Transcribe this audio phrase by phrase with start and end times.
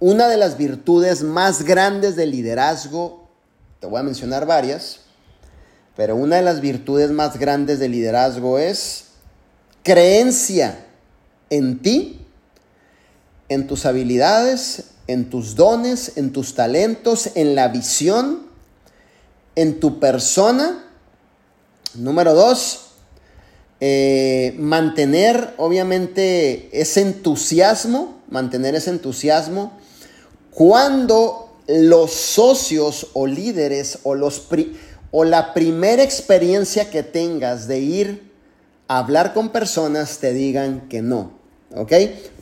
[0.00, 3.28] una de las virtudes más grandes del liderazgo,
[3.80, 5.00] te voy a mencionar varias,
[5.96, 9.04] pero una de las virtudes más grandes del liderazgo es
[9.82, 10.86] creencia
[11.50, 12.20] en ti,
[13.48, 18.46] en tus habilidades, en tus dones, en tus talentos, en la visión,
[19.54, 20.84] en tu persona.
[21.94, 22.86] Número dos,
[23.80, 29.78] eh, mantener obviamente ese entusiasmo, mantener ese entusiasmo
[30.54, 34.46] cuando los socios o líderes o, los
[35.10, 38.32] o la primera experiencia que tengas de ir
[38.88, 41.32] a hablar con personas te digan que no.
[41.74, 41.92] ¿Ok?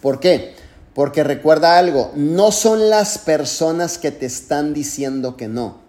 [0.01, 0.55] ¿Por qué?
[0.95, 5.81] Porque recuerda algo, no son las personas que te están diciendo que no.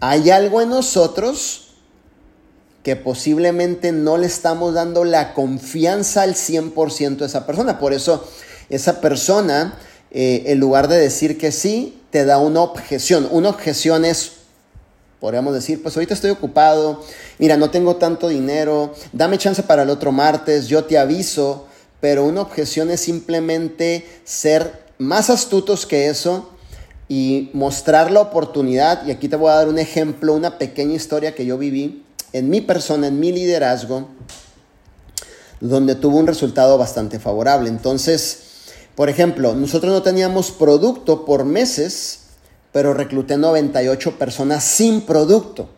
[0.00, 1.74] Hay algo en nosotros
[2.82, 7.78] que posiblemente no le estamos dando la confianza al 100% a esa persona.
[7.78, 8.26] Por eso
[8.70, 9.78] esa persona,
[10.10, 13.28] eh, en lugar de decir que sí, te da una objeción.
[13.30, 14.32] Una objeción es,
[15.20, 17.02] podríamos decir, pues ahorita estoy ocupado,
[17.38, 21.66] mira, no tengo tanto dinero, dame chance para el otro martes, yo te aviso,
[22.00, 26.50] pero una objeción es simplemente ser más astutos que eso
[27.08, 29.06] y mostrar la oportunidad.
[29.06, 32.50] Y aquí te voy a dar un ejemplo, una pequeña historia que yo viví en
[32.50, 34.08] mi persona, en mi liderazgo,
[35.60, 37.68] donde tuvo un resultado bastante favorable.
[37.68, 38.47] Entonces,
[38.98, 42.22] por ejemplo, nosotros no teníamos producto por meses,
[42.72, 45.70] pero recluté 98 personas sin producto.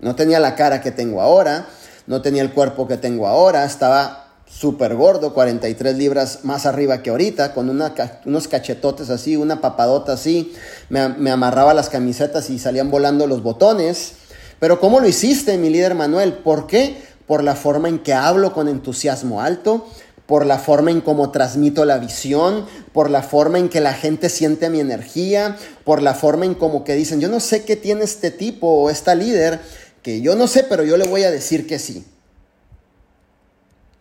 [0.00, 1.68] No tenía la cara que tengo ahora,
[2.08, 7.10] no tenía el cuerpo que tengo ahora, estaba súper gordo, 43 libras más arriba que
[7.10, 10.52] ahorita, con unos cachetotes así, una papadota así,
[10.88, 14.14] me, me amarraba las camisetas y salían volando los botones.
[14.58, 16.32] Pero ¿cómo lo hiciste, mi líder Manuel?
[16.32, 17.00] ¿Por qué?
[17.28, 19.86] Por la forma en que hablo con entusiasmo alto,
[20.30, 24.28] por la forma en cómo transmito la visión, por la forma en que la gente
[24.28, 28.04] siente mi energía, por la forma en cómo que dicen, yo no sé qué tiene
[28.04, 29.58] este tipo o esta líder,
[30.04, 32.04] que yo no sé, pero yo le voy a decir que sí.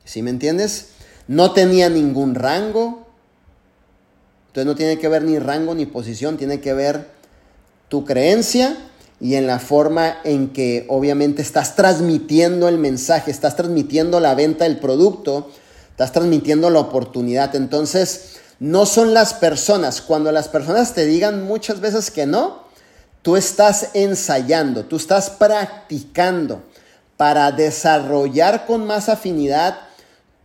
[0.05, 0.89] ¿Sí me entiendes?
[1.27, 3.07] No tenía ningún rango.
[4.49, 7.07] Entonces no tiene que ver ni rango ni posición, tiene que ver
[7.87, 8.77] tu creencia
[9.19, 14.65] y en la forma en que obviamente estás transmitiendo el mensaje, estás transmitiendo la venta
[14.65, 15.49] del producto,
[15.99, 17.57] estás transmitiendo la oportunidad.
[17.57, 19.99] Entonces, no son las personas.
[19.99, 22.63] Cuando las personas te digan muchas veces que no,
[23.21, 26.63] tú estás ensayando, tú estás practicando
[27.17, 29.77] para desarrollar con más afinidad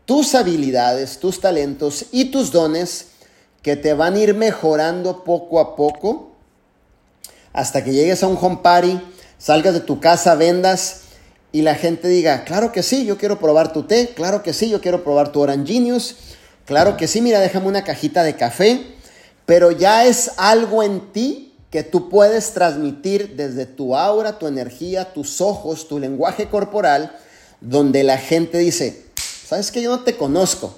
[0.07, 3.07] tus habilidades, tus talentos y tus dones
[3.63, 6.33] que te van a ir mejorando poco a poco
[7.53, 9.01] hasta que llegues a un home party,
[9.39, 11.03] salgas de tu casa, vendas
[11.55, 14.69] y la gente diga, claro que sí, yo quiero probar tu té, claro que sí,
[14.69, 16.17] yo quiero probar tu Orange Genius,
[16.65, 18.85] claro que sí, mira, déjame una cajita de café,
[19.47, 25.13] pero ya es algo en ti que tú puedes transmitir desde tu aura, tu energía,
[25.13, 27.17] tus ojos, tu lenguaje corporal,
[27.61, 29.05] donde la gente dice,
[29.47, 30.77] sabes que yo no te conozco.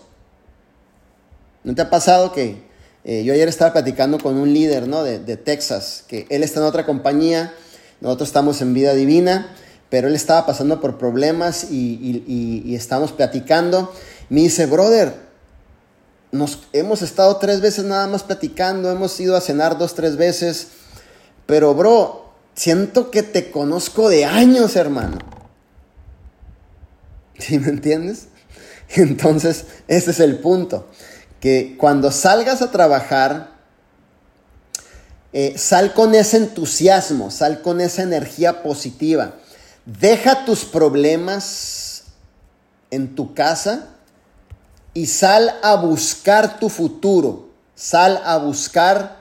[1.65, 2.67] ¿No te ha pasado que
[3.03, 5.03] eh, yo ayer estaba platicando con un líder ¿no?
[5.03, 7.55] de, Texas, que él está en otra compañía,
[8.03, 9.57] nosotros estamos en vida divina,
[9.91, 13.93] pero él estaba pasando por problemas y, y, estamos platicando.
[14.29, 15.15] Me dice, brother,
[16.33, 20.69] nos hemos estado tres veces nada más platicando, hemos ido a cenar dos, tres veces,
[21.47, 25.19] pero bro, siento que te conozco de años, hermano.
[27.39, 28.29] ¿Sí me entiendes?
[28.97, 30.87] Entonces, ese es el punto
[31.41, 33.57] que cuando salgas a trabajar,
[35.33, 39.35] eh, sal con ese entusiasmo, sal con esa energía positiva.
[39.87, 42.03] Deja tus problemas
[42.91, 43.87] en tu casa
[44.95, 49.19] y sal a buscar tu futuro, sal a buscar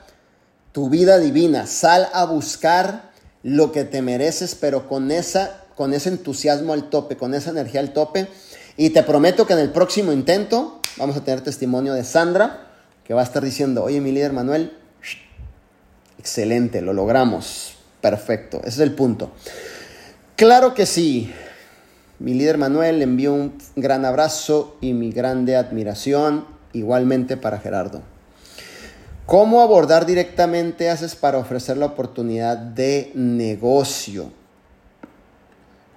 [0.72, 3.12] tu vida divina, sal a buscar
[3.44, 7.80] lo que te mereces, pero con, esa, con ese entusiasmo al tope, con esa energía
[7.80, 8.28] al tope.
[8.76, 12.72] Y te prometo que en el próximo intento vamos a tener testimonio de Sandra,
[13.04, 14.76] que va a estar diciendo, oye, mi líder Manuel,
[16.18, 19.32] excelente, lo logramos, perfecto, ese es el punto.
[20.36, 21.32] Claro que sí,
[22.20, 28.02] mi líder Manuel envió un gran abrazo y mi grande admiración igualmente para Gerardo.
[29.26, 34.34] ¿Cómo abordar directamente haces para ofrecer la oportunidad de negocio?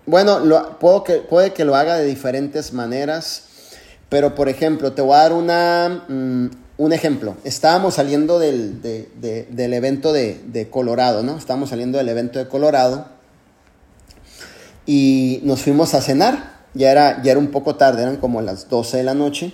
[0.07, 0.41] Bueno,
[0.79, 3.43] puedo que, puede que lo haga de diferentes maneras.
[4.09, 6.47] Pero, por ejemplo, te voy a dar una, mm,
[6.79, 7.37] un ejemplo.
[7.43, 11.37] Estábamos saliendo del, del evento de, Colorado, ¿no?
[11.37, 13.18] Estábamos saliendo del evento de Colorado
[14.89, 16.65] y nos fuimos a cenar.
[16.73, 19.53] Ya era, ya era un poco tarde, eran como las 12 de la noche.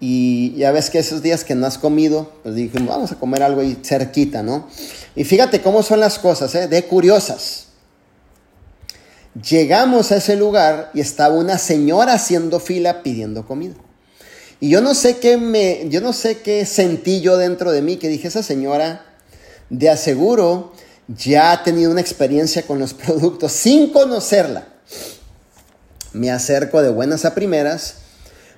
[0.00, 3.44] Y ya ves que esos días que no has comido, pues dijimos, vamos a comer
[3.44, 4.66] algo ahí cerquita, ¿no?
[5.14, 6.66] Y fíjate cómo son las cosas, ¿eh?
[6.66, 7.68] De curiosas.
[9.48, 13.76] Llegamos a ese lugar y estaba una señora haciendo fila pidiendo comida.
[14.58, 17.96] Y yo no sé qué me, yo no sé qué sentí yo dentro de mí
[17.96, 19.06] que dije, esa señora
[19.70, 20.72] de aseguro
[21.08, 24.68] ya ha tenido una experiencia con los productos sin conocerla.
[26.12, 28.02] Me acerco de buenas a primeras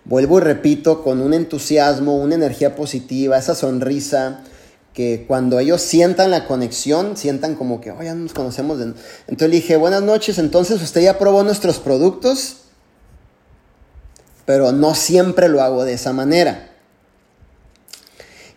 [0.05, 4.43] vuelvo y repito, con un entusiasmo, una energía positiva, esa sonrisa,
[4.93, 8.81] que cuando ellos sientan la conexión, sientan como que, oh, ya nos conocemos.
[8.81, 12.59] Entonces le dije, buenas noches, entonces usted ya probó nuestros productos,
[14.47, 16.71] pero no siempre lo hago de esa manera.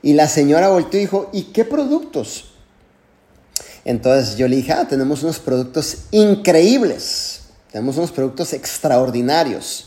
[0.03, 2.46] Y la señora volteó y dijo, ¿y qué productos?
[3.87, 7.39] Entonces yo le dije, ah, tenemos unos productos increíbles,
[7.71, 9.85] tenemos unos productos extraordinarios.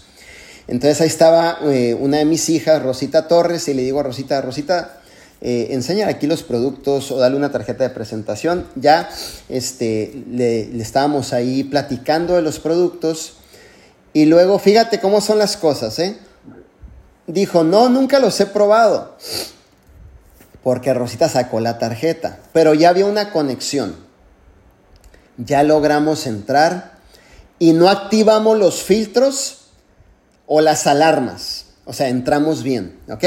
[0.69, 4.41] Entonces ahí estaba eh, una de mis hijas, Rosita Torres, y le digo a Rosita,
[4.41, 5.03] Rosita,
[5.43, 8.67] eh, aquí los productos o dale una tarjeta de presentación.
[8.75, 9.11] Ya
[9.51, 13.35] este, le, estábamos ahí platicando de los productos
[14.15, 16.17] y luego fíjate cómo son las cosas, ¿eh?
[17.27, 19.15] Dijo, no, nunca los he probado.
[20.63, 23.97] Porque Rosita sacó la tarjeta, pero ya había una conexión.
[25.39, 26.99] Ya logramos entrar
[27.59, 29.69] y no activamos los filtros
[30.47, 31.67] o las alarmas.
[31.85, 33.25] O sea, entramos bien, ¿ok?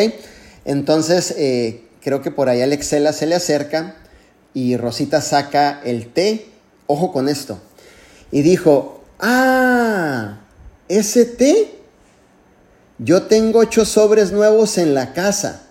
[0.65, 3.95] Entonces, eh, creo que por ahí Alexela se le acerca
[4.53, 6.47] y Rosita saca el té.
[6.87, 7.59] Ojo con esto.
[8.31, 10.39] Y dijo, ah,
[10.87, 11.79] ese té.
[12.99, 15.62] Yo tengo ocho sobres nuevos en la casa.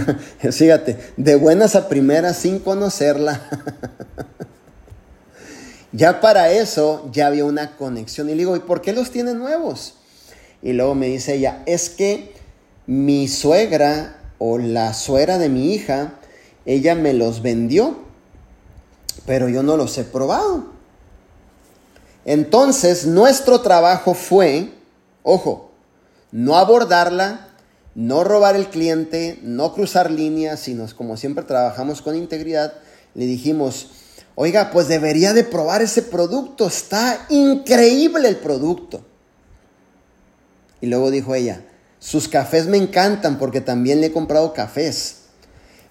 [0.50, 3.40] Fíjate, de buenas a primeras sin conocerla.
[5.94, 8.30] Ya para eso ya había una conexión.
[8.30, 9.96] Y le digo, ¿y por qué los tiene nuevos?
[10.62, 12.32] Y luego me dice ella, es que
[12.86, 16.14] mi suegra o la suegra de mi hija,
[16.64, 17.96] ella me los vendió,
[19.26, 20.72] pero yo no los he probado.
[22.24, 24.72] Entonces, nuestro trabajo fue,
[25.22, 25.72] ojo,
[26.30, 27.48] no abordarla,
[27.94, 32.74] no robar el cliente, no cruzar líneas, sino como siempre trabajamos con integridad,
[33.14, 33.90] le dijimos,
[34.34, 36.66] Oiga, pues debería de probar ese producto.
[36.66, 39.04] Está increíble el producto.
[40.80, 41.62] Y luego dijo ella,
[41.98, 45.16] sus cafés me encantan porque también le he comprado cafés.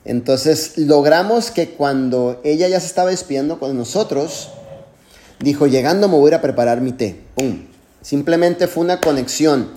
[0.03, 4.49] Entonces logramos que cuando ella ya se estaba despidiendo con nosotros,
[5.39, 7.21] dijo, llegando me voy a preparar mi té.
[7.35, 7.67] ¡Pum!
[8.01, 9.69] Simplemente fue una conexión,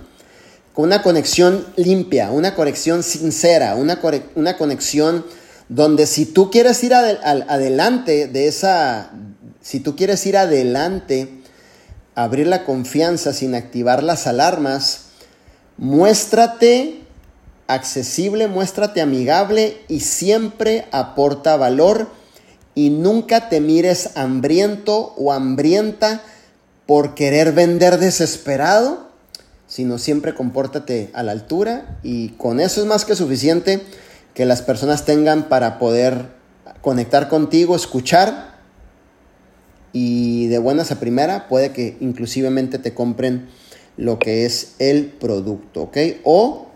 [0.75, 3.99] una conexión limpia, una conexión sincera, una,
[4.35, 5.25] una conexión
[5.69, 9.11] donde si tú quieres ir adelante de esa,
[9.61, 11.41] si tú quieres ir adelante,
[12.13, 15.05] abrir la confianza sin activar las alarmas,
[15.77, 17.01] muéstrate
[17.67, 22.09] accesible, muéstrate amigable y siempre aporta valor
[22.75, 26.21] y nunca te mires hambriento o hambrienta
[26.85, 29.09] por querer vender desesperado,
[29.67, 33.81] sino siempre compórtate a la altura y con eso es más que suficiente
[34.33, 36.27] que las personas tengan para poder
[36.81, 38.55] conectar contigo, escuchar
[39.91, 43.47] y de buenas a primera puede que inclusivemente te compren
[43.97, 45.97] lo que es el producto, ¿ok?
[46.23, 46.67] O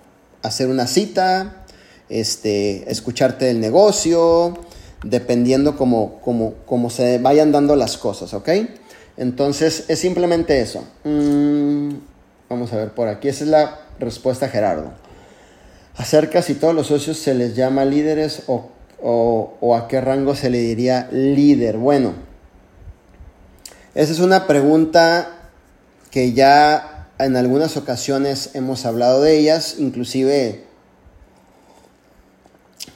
[0.42, 1.66] hacer una cita,
[2.08, 4.58] este, escucharte del negocio,
[5.04, 6.22] dependiendo cómo,
[6.66, 8.50] cómo, se vayan dando las cosas, ¿ok?
[9.18, 10.86] Entonces es simplemente eso.
[11.04, 11.90] Mm,
[12.50, 14.92] vamos a ver por aquí, esa es la respuesta Gerardo
[16.00, 20.60] acerca si todos los socios se les llama líderes o, a qué rango se le
[20.60, 21.78] diría líder.
[21.78, 22.14] Bueno,
[23.96, 25.50] esa es una pregunta
[26.10, 30.64] que ya en algunas ocasiones hemos hablado de ellas, inclusive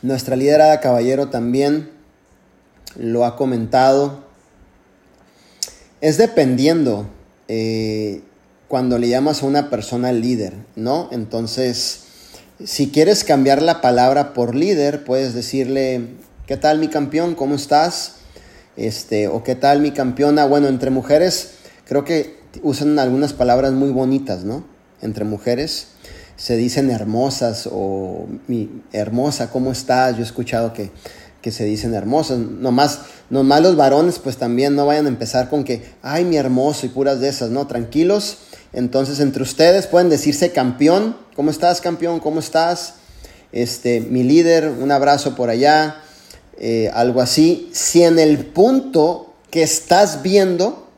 [0.01, 1.91] nuestra liderada caballero también
[2.95, 4.23] lo ha comentado.
[5.99, 7.05] Es dependiendo
[7.49, 8.21] eh,
[8.73, 11.07] cuando le llamas a una persona líder, ¿no?
[11.11, 12.05] Entonces,
[12.65, 16.07] si quieres cambiar la palabra por líder, puedes decirle,
[16.47, 17.35] ¿qué tal mi campeón?
[17.35, 18.13] ¿Cómo estás?
[18.75, 20.45] Este, o ¿qué tal mi campeona?
[20.47, 21.51] Bueno, entre mujeres
[21.85, 24.65] creo que usan algunas palabras muy bonitas, ¿no?
[25.03, 25.89] Entre mujeres
[26.35, 30.15] se dicen hermosas o mi hermosa, ¿cómo estás?
[30.15, 30.89] Yo he escuchado que,
[31.43, 32.39] que se dicen hermosas.
[32.39, 36.87] Nomás, nomás los varones pues también no vayan a empezar con que, ay, mi hermoso
[36.87, 37.67] y puras de esas, ¿no?
[37.67, 38.39] Tranquilos
[38.73, 41.15] entonces, entre ustedes pueden decirse campeón.
[41.35, 42.19] ¿Cómo estás, campeón?
[42.19, 42.95] ¿Cómo estás?
[43.51, 45.97] Este, mi líder, un abrazo por allá,
[46.57, 47.69] eh, algo así.
[47.71, 50.89] Si en el punto que estás viendo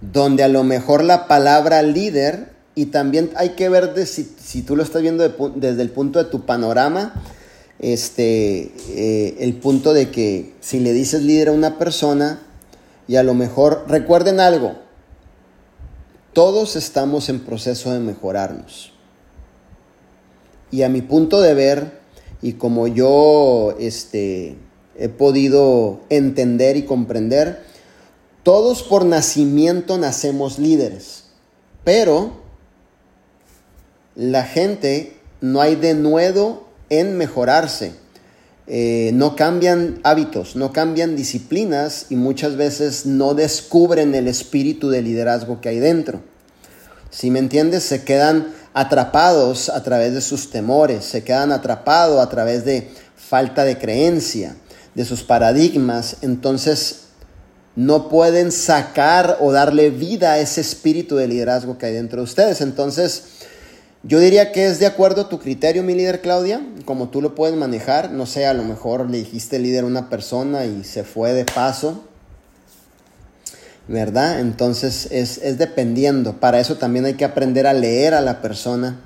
[0.00, 4.82] donde a lo mejor la palabra líder, y también hay que ver si, tú lo
[4.82, 7.14] estás viendo desde el punto de tu panorama,
[7.80, 12.42] este, eh, el punto de que si le dices líder a una persona,
[13.08, 14.87] y a lo mejor recuerden algo,
[16.32, 18.92] todos estamos en proceso de mejorarnos.
[20.70, 22.00] Y a mi punto de ver,
[22.42, 24.56] y como yo este,
[24.96, 27.64] he podido entender y comprender,
[28.42, 31.24] todos por nacimiento nacemos líderes,
[31.84, 32.32] pero
[34.14, 37.94] la gente no hay de nuevo en mejorarse.
[38.70, 45.00] Eh, no cambian hábitos, no cambian disciplinas y muchas veces no descubren el espíritu de
[45.00, 46.20] liderazgo que hay dentro.
[47.10, 52.28] Si me entiendes, se quedan atrapados a través de sus temores, se quedan atrapados a
[52.28, 54.54] través de falta de creencia,
[54.94, 57.04] de sus paradigmas, entonces
[57.74, 62.24] no pueden sacar o darle vida a ese espíritu de liderazgo que hay dentro de
[62.24, 62.60] ustedes.
[62.60, 63.37] Entonces,
[64.08, 67.34] yo diría que es de acuerdo a tu criterio, mi líder Claudia, como tú lo
[67.34, 68.10] puedes manejar.
[68.10, 71.44] No sé, a lo mejor le dijiste líder a una persona y se fue de
[71.44, 72.04] paso,
[73.86, 74.40] ¿verdad?
[74.40, 76.40] Entonces es, es dependiendo.
[76.40, 78.98] Para eso también hay que aprender a leer a la persona.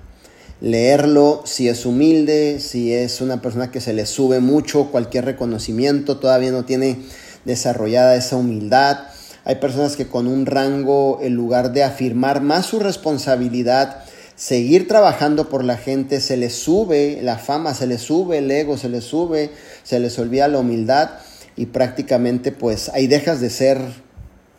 [0.60, 6.18] Leerlo si es humilde, si es una persona que se le sube mucho cualquier reconocimiento,
[6.18, 7.00] todavía no tiene
[7.44, 9.00] desarrollada esa humildad.
[9.44, 14.04] Hay personas que con un rango, en lugar de afirmar más su responsabilidad,
[14.42, 18.76] seguir trabajando por la gente, se les sube la fama, se les sube el ego,
[18.76, 19.50] se les sube,
[19.84, 21.10] se les olvida la humildad
[21.54, 23.78] y prácticamente pues ahí dejas de ser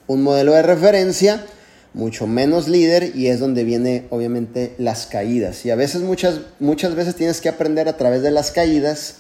[0.08, 1.46] un modelo de referencia,
[1.94, 5.66] mucho menos líder y es donde viene obviamente las caídas.
[5.66, 9.16] Y a veces muchas, muchas veces tienes que aprender a través de las caídas.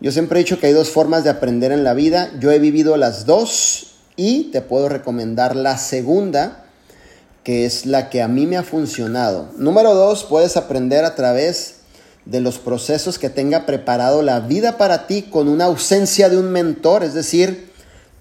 [0.00, 2.32] Yo siempre he dicho que hay dos formas de aprender en la vida.
[2.40, 6.65] Yo he vivido las dos y te puedo recomendar la segunda
[7.46, 9.50] que es la que a mí me ha funcionado.
[9.56, 11.76] Número dos, puedes aprender a través
[12.24, 16.50] de los procesos que tenga preparado la vida para ti con una ausencia de un
[16.50, 17.70] mentor, es decir,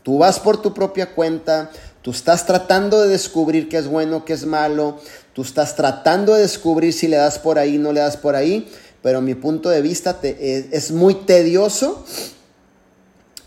[0.04, 1.72] tú vas por tu propia cuenta,
[2.04, 5.00] tú estás tratando de descubrir qué es bueno, qué es malo,
[5.34, 8.72] tú estás tratando de descubrir si le das por ahí, no le das por ahí,
[9.02, 12.06] pero mi punto de vista es, es muy tedioso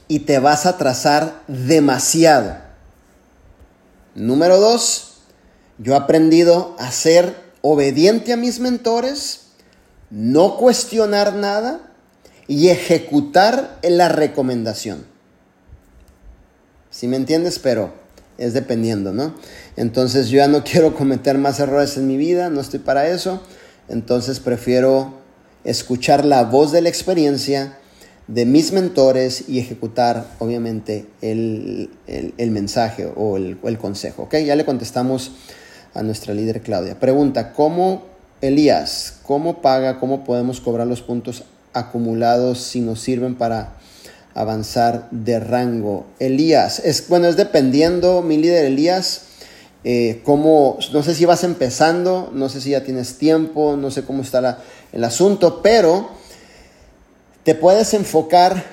[0.09, 2.57] y te vas a trazar demasiado.
[4.17, 5.08] Número dos,
[5.79, 9.41] yo he aprendido a ser obediente a mis mentores,
[10.11, 11.81] no cuestionar nada
[12.47, 15.05] y ejecutar la recomendación.
[16.91, 17.93] Si me entiendes, pero
[18.39, 19.35] es dependiendo, ¿no?
[19.77, 23.43] Entonces yo ya no quiero cometer más errores en mi vida, no estoy para eso.
[23.89, 25.15] Entonces prefiero
[25.65, 27.79] escuchar la voz de la experiencia
[28.27, 31.91] de mis mentores y ejecutar, obviamente, el,
[32.51, 34.25] mensaje o el, el, consejo.
[34.25, 34.37] ¿Ok?
[34.45, 35.33] Ya le contestamos
[35.99, 36.99] a nuestra líder Claudia.
[37.01, 38.05] Pregunta, ¿cómo
[38.41, 43.75] Elías, cómo paga, cómo podemos cobrar los puntos acumulados si nos sirven para
[44.35, 46.07] avanzar de rango?
[46.21, 49.23] Elías, es, bueno, es dependiendo, mi líder Elías,
[49.83, 54.05] eh, cómo, no sé si vas empezando, no sé si ya tienes tiempo, no sé
[54.05, 54.63] cómo está
[54.93, 56.11] el asunto, pero
[57.43, 58.65] te puedes enfocar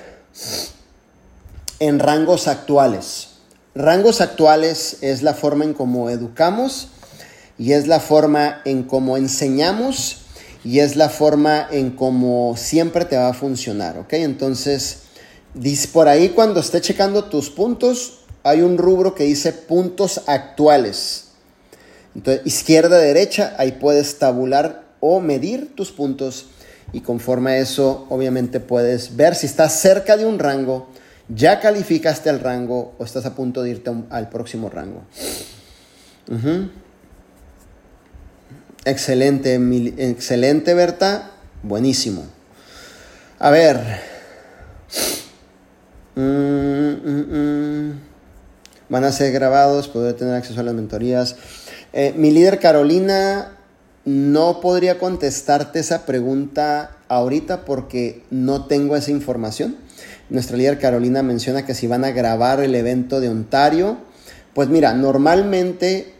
[1.80, 3.30] en rangos actuales.
[3.74, 6.90] Rangos actuales es la forma en cómo educamos
[7.58, 10.18] y es la forma en cómo enseñamos
[10.64, 14.14] y es la forma en cómo siempre te va a funcionar, ¿ok?
[14.14, 15.02] Entonces,
[15.92, 21.28] por ahí cuando esté checando tus puntos, hay un rubro que dice puntos actuales.
[22.44, 26.46] Izquierda, derecha, ahí puedes tabular o medir tus puntos
[26.92, 30.88] y conforme a eso, obviamente puedes ver si estás cerca de un rango,
[31.28, 35.02] ya calificaste el rango o estás a punto de irte al próximo rango.
[38.86, 39.56] Excelente,
[39.98, 41.32] excelente, Berta.
[41.64, 42.24] Buenísimo.
[43.40, 43.80] A ver.
[46.14, 48.00] Mm, mm, mm.
[48.88, 51.34] Van a ser grabados, poder tener acceso a las mentorías.
[51.92, 53.56] Eh, mi líder Carolina
[54.04, 59.74] no podría contestarte esa pregunta ahorita porque no tengo esa información.
[60.30, 63.96] Nuestra líder Carolina menciona que si van a grabar el evento de Ontario,
[64.54, 66.14] pues mira, normalmente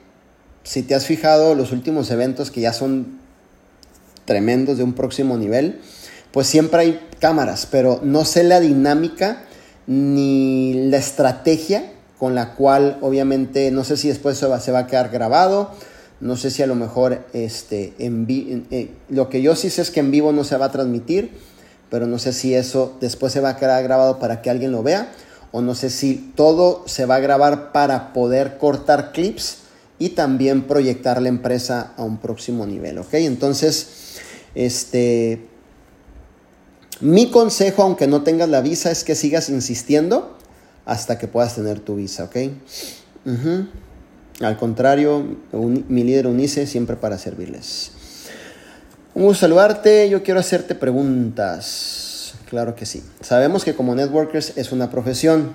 [0.66, 3.20] si te has fijado los últimos eventos que ya son
[4.24, 5.80] tremendos de un próximo nivel,
[6.32, 9.44] pues siempre hay cámaras, pero no sé la dinámica
[9.86, 15.10] ni la estrategia con la cual obviamente no sé si después se va, a quedar
[15.10, 15.70] grabado,
[16.18, 18.26] no sé si a lo mejor este, en
[18.72, 21.30] eh, lo que yo sí sé es que en vivo no se va a transmitir,
[21.90, 24.82] pero no sé si eso después se va a quedar grabado para que alguien lo
[24.82, 25.12] vea,
[25.52, 29.58] o no sé si todo se va a grabar para poder cortar clips
[29.98, 33.14] y también proyectar la empresa a un próximo nivel, ¿ok?
[33.14, 34.18] Entonces,
[34.54, 35.46] este,
[37.00, 40.36] mi consejo, aunque no tengas la visa, es que sigas insistiendo
[40.84, 42.36] hasta que puedas tener tu visa, ¿ok?
[44.40, 47.90] Al contrario, mi líder Unice siempre para servirles.
[49.14, 52.34] Un gusto saludarte, yo quiero hacerte preguntas.
[52.50, 53.02] Claro que sí.
[53.22, 55.52] Sabemos que como networkers es una profesión.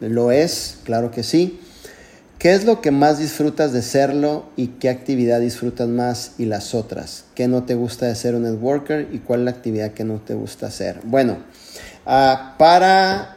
[0.00, 1.60] Lo es, claro que sí.
[2.40, 6.74] ¿Qué es lo que más disfrutas de serlo y qué actividad disfrutas más y las
[6.74, 7.24] otras?
[7.34, 10.22] ¿Qué no te gusta de ser un networker y cuál es la actividad que no
[10.22, 11.00] te gusta hacer?
[11.04, 11.36] Bueno,
[12.06, 13.36] ah, para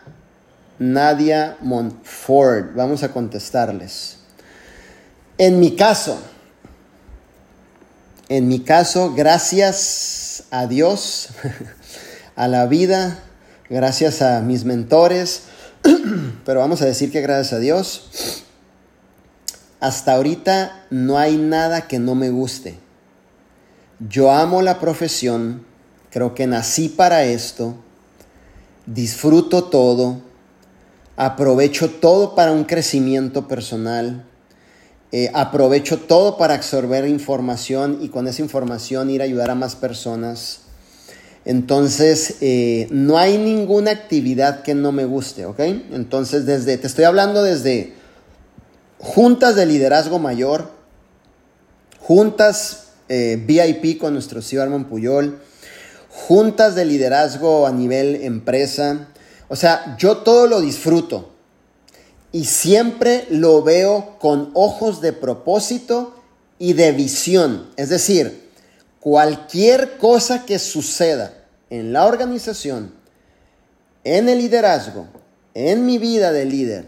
[0.79, 4.19] Nadia Montfort, vamos a contestarles.
[5.37, 6.17] En mi caso,
[8.29, 11.27] en mi caso, gracias a Dios,
[12.37, 13.19] a la vida,
[13.69, 15.41] gracias a mis mentores,
[16.45, 18.42] pero vamos a decir que gracias a Dios,
[19.83, 22.75] hasta ahorita no hay nada que no me guste.
[23.99, 25.65] Yo amo la profesión,
[26.09, 27.75] creo que nací para esto,
[28.85, 30.21] disfruto todo,
[31.17, 34.23] aprovecho todo para un crecimiento personal,
[35.11, 39.75] eh, aprovecho todo para absorber información y con esa información ir a ayudar a más
[39.75, 40.61] personas.
[41.43, 45.59] Entonces, eh, no hay ninguna actividad que no me guste, ¿ok?
[45.59, 48.01] Entonces, desde, te estoy hablando desde
[49.03, 50.71] juntas de liderazgo mayor,
[51.99, 55.41] juntas eh, VIP con nuestro CEO Armand Puyol,
[56.09, 59.09] juntas de liderazgo a nivel empresa.
[59.49, 61.31] O sea, yo todo lo disfruto
[62.31, 66.15] y siempre lo veo con ojos de propósito
[66.57, 67.69] y de visión.
[67.75, 68.49] Es decir,
[69.01, 71.33] cualquier cosa que suceda
[71.69, 72.93] en la organización,
[74.05, 75.07] en el liderazgo,
[75.53, 76.85] en mi vida de líder,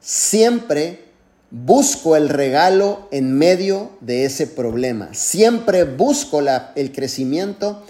[0.00, 1.07] siempre
[1.50, 5.14] busco el regalo en medio de ese problema.
[5.14, 6.40] Siempre busco
[6.74, 7.82] el crecimiento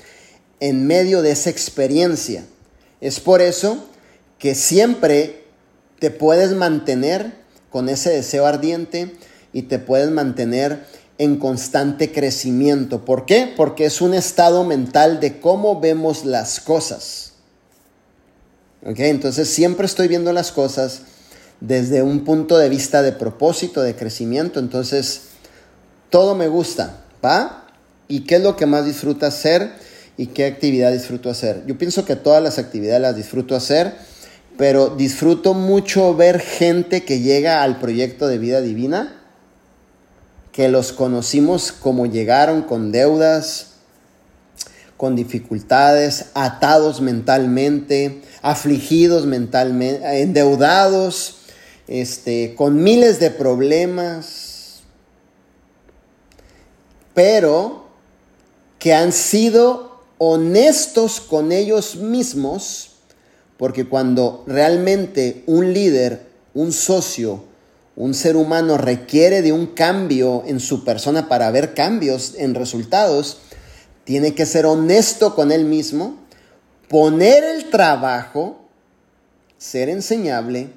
[0.60, 2.44] en medio de esa experiencia.
[3.00, 3.85] Es por eso
[4.38, 5.44] que siempre
[5.98, 7.33] te puedes mantener
[7.70, 9.16] con ese deseo ardiente
[9.52, 10.85] y te puedes mantener
[11.18, 13.04] en constante crecimiento.
[13.04, 13.52] ¿Por qué?
[13.56, 17.33] Porque es un estado mental de cómo vemos las cosas.
[18.87, 19.00] ¿Ok?
[19.00, 21.02] Entonces siempre estoy viendo las cosas
[21.61, 24.61] desde un punto de vista de propósito, de crecimiento.
[24.61, 25.23] Entonces,
[26.11, 27.66] todo me gusta, ¿va?
[28.07, 29.73] ¿Y qué es lo que más disfruto hacer
[30.16, 31.64] y qué actividad disfruto hacer?
[31.66, 33.94] Yo pienso que todas las actividades las disfruto hacer,
[34.57, 39.14] pero disfruto mucho ver gente que llega al proyecto de vida divina,
[40.53, 43.66] que los conocimos como llegaron con deudas,
[44.97, 51.38] con dificultades, atados mentalmente, afligidos mentalmente, endeudados,
[51.88, 54.83] este, con miles de problemas,
[57.14, 57.88] pero
[58.79, 62.90] que han sido honestos con ellos mismos,
[63.57, 67.44] porque cuando realmente un líder, un socio,
[67.96, 73.38] un ser humano requiere de un cambio en su persona para ver cambios en resultados,
[74.05, 76.16] tiene que ser honesto con él mismo,
[76.88, 78.68] poner el trabajo,
[79.59, 80.70] ser enseñable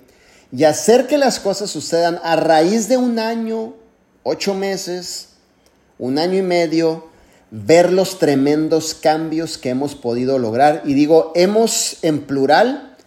[0.51, 3.73] y hacer que las cosas sucedan a raíz de un año,
[4.23, 5.29] ocho meses,
[5.97, 7.09] un año y medio,
[7.51, 10.81] ver los tremendos cambios que hemos podido lograr.
[10.85, 12.97] Y digo, hemos en plural,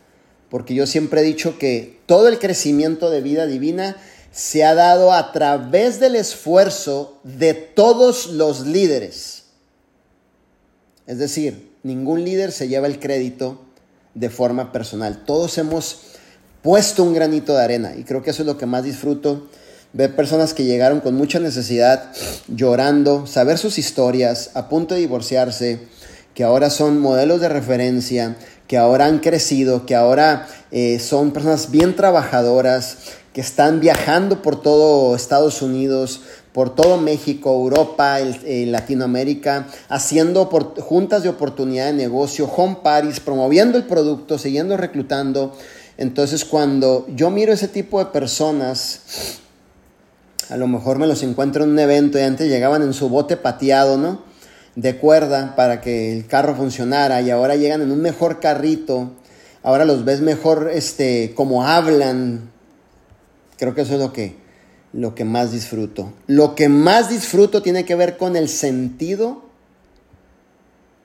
[0.49, 3.97] porque yo siempre he dicho que todo el crecimiento de vida divina
[4.33, 9.45] se ha dado a través del esfuerzo de todos los líderes.
[11.07, 13.61] Es decir, ningún líder se lleva el crédito
[14.15, 15.25] de forma personal.
[15.25, 16.14] Todos hemos
[16.65, 17.93] puesto un granito de arena.
[17.97, 19.47] Y creo que eso es lo que más disfruto.
[19.93, 22.11] Ver personas que llegaron con mucha necesidad,
[22.49, 25.81] llorando, saber sus historias, a punto de divorciarse,
[26.35, 31.71] que ahora son modelos de referencia, que ahora han crecido, que ahora eh, son personas
[31.71, 32.97] bien trabajadoras,
[33.35, 36.23] que están viajando por todo Estados Unidos,
[36.55, 43.77] por todo México, Europa, el, Latinoamérica, haciendo juntas de oportunidad de negocio, home parties, promoviendo
[43.77, 45.53] el producto, siguiendo reclutando.
[45.97, 49.39] Entonces cuando yo miro ese tipo de personas,
[50.51, 53.37] a lo mejor me los encuentro en un evento y antes llegaban en su bote
[53.37, 54.23] pateado, ¿no?
[54.75, 59.13] De cuerda para que el carro funcionara y ahora llegan en un mejor carrito.
[59.63, 62.51] Ahora los ves mejor, este, como hablan.
[63.57, 64.37] Creo que eso es lo que,
[64.93, 66.13] lo que más disfruto.
[66.27, 69.45] Lo que más disfruto tiene que ver con el sentido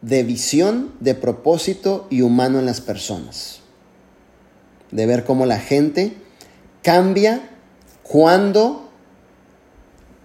[0.02, 3.59] de visión, de propósito y humano en las personas
[4.92, 6.14] de ver cómo la gente
[6.82, 7.50] cambia
[8.04, 8.90] cuando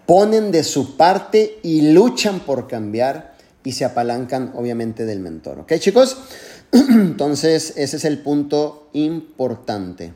[0.06, 5.60] ponen de su parte y luchan por cambiar y se apalancan obviamente del mentor.
[5.60, 6.18] ¿Ok chicos?
[6.72, 10.12] Entonces ese es el punto importante.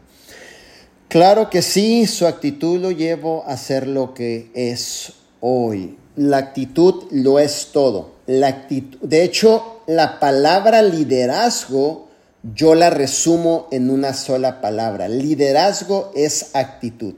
[1.08, 5.96] Claro que sí, su actitud lo llevo a ser lo que es hoy.
[6.16, 8.16] La actitud lo es todo.
[8.26, 12.07] La actitud, de hecho, la palabra liderazgo
[12.54, 15.08] yo la resumo en una sola palabra.
[15.08, 17.14] Liderazgo es actitud.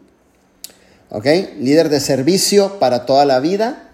[1.11, 1.27] ¿Ok?
[1.59, 3.91] Líder de servicio para toda la vida.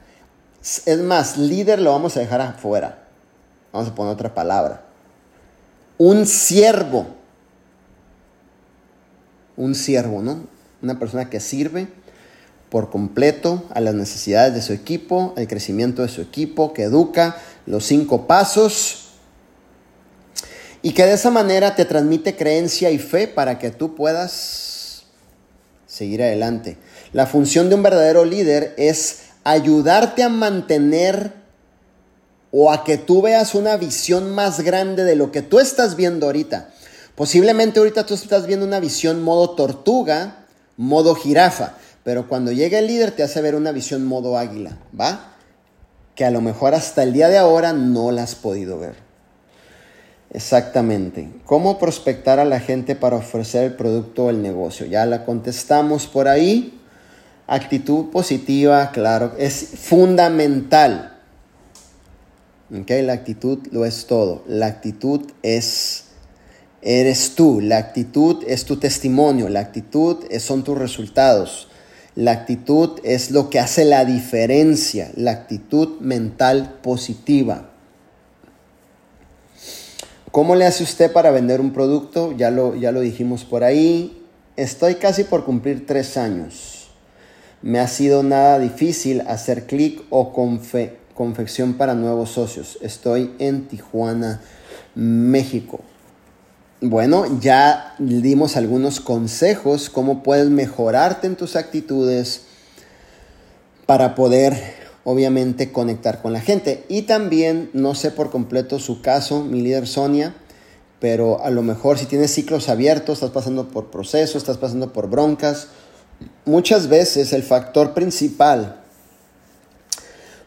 [0.85, 3.07] Es más, líder lo vamos a dejar afuera.
[3.73, 4.85] Vamos a poner otra palabra.
[5.99, 7.07] Un siervo.
[9.57, 10.45] Un siervo, ¿no?
[10.83, 11.89] Una persona que sirve
[12.69, 17.37] por completo a las necesidades de su equipo, el crecimiento de su equipo, que educa
[17.65, 19.06] los cinco pasos
[20.87, 25.03] y que de esa manera te transmite creencia y fe para que tú puedas
[25.89, 26.79] seguir adelante.
[27.13, 31.33] La función de un verdadero líder es ayudarte a mantener
[32.53, 36.27] o a que tú veas una visión más grande de lo que tú estás viendo
[36.27, 36.71] ahorita.
[37.17, 40.47] Posiblemente ahorita tú estás viendo una visión modo tortuga,
[40.77, 45.35] modo jirafa, pero cuando llega el líder te hace ver una visión modo águila, ¿va?
[46.15, 49.06] Que a lo mejor hasta el día de ahora no la has podido ver.
[50.37, 51.31] Exactamente.
[51.47, 54.85] ¿Cómo prospectar a la gente para ofrecer el producto o el negocio?
[54.85, 56.79] Ya la contestamos por ahí.
[57.47, 61.17] Actitud positiva, claro, es fundamental.
[62.83, 64.45] Okay, la actitud lo es todo.
[64.47, 66.05] La actitud es
[66.83, 67.63] eres tú.
[67.63, 69.49] La actitud es tu testimonio.
[69.49, 71.69] La actitud son tus resultados.
[72.15, 75.11] La actitud es lo que hace la diferencia.
[75.17, 77.71] La actitud mental positiva.
[80.37, 82.33] ¿Cómo le hace usted para vender un producto?
[82.37, 84.23] Ya lo, ya lo dijimos por ahí.
[84.57, 86.91] Estoy casi por cumplir tres años.
[87.63, 90.35] Me ha sido nada difícil hacer clic o
[91.15, 92.77] confección para nuevos socios.
[92.83, 94.43] Estoy en Tijuana,
[94.95, 95.81] México.
[96.83, 102.43] Bueno, ya dimos algunos consejos, cómo puedes mejorarte en tus actitudes
[103.87, 106.85] para poder obviamente conectar con la gente.
[106.89, 110.35] Y también, no sé por completo su caso, mi líder Sonia,
[110.99, 115.09] pero a lo mejor si tienes ciclos abiertos, estás pasando por procesos, estás pasando por
[115.09, 115.69] broncas,
[116.45, 118.83] muchas veces el factor principal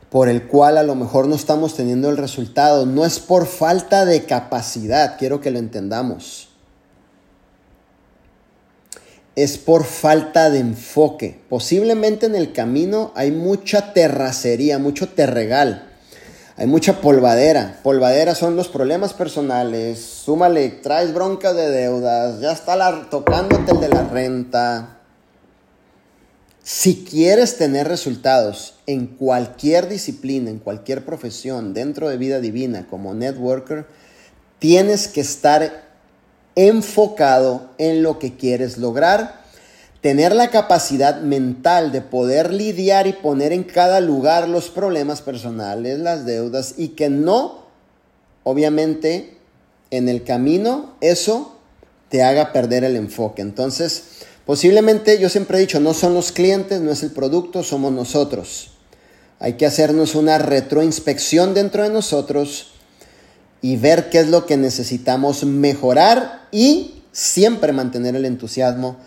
[0.10, 4.04] por el cual a lo mejor no estamos teniendo el resultado no es por falta
[4.04, 6.49] de capacidad, quiero que lo entendamos
[9.36, 11.40] es por falta de enfoque.
[11.50, 15.86] Posiblemente en el camino hay mucha terracería, mucho terregal.
[16.58, 17.80] Hay mucha polvadera.
[17.84, 20.00] Polvadera son los problemas personales.
[20.00, 22.42] Súmale, traes bronca de deudas.
[22.42, 25.00] Ya está la, tocándote el de la renta.
[26.62, 33.14] Si quieres tener resultados en cualquier disciplina, en cualquier profesión, dentro de vida divina como
[33.14, 33.88] networker,
[34.60, 35.89] tienes que estar
[36.56, 39.42] enfocado en lo que quieres lograr,
[40.02, 46.00] tener la capacidad mental de poder lidiar y poner en cada lugar los problemas personales,
[46.00, 47.66] las deudas y que no,
[48.44, 49.38] obviamente,
[49.92, 51.56] en el camino eso
[52.10, 53.42] te haga perder el enfoque.
[53.42, 54.04] Entonces,
[54.46, 58.72] posiblemente yo siempre he dicho, no son los clientes, no es el producto, somos nosotros.
[59.40, 62.74] Hay que hacernos una retroinspección dentro de nosotros
[63.62, 68.98] y ver qué es lo que necesitamos mejorar y siempre mantener el entusiasmo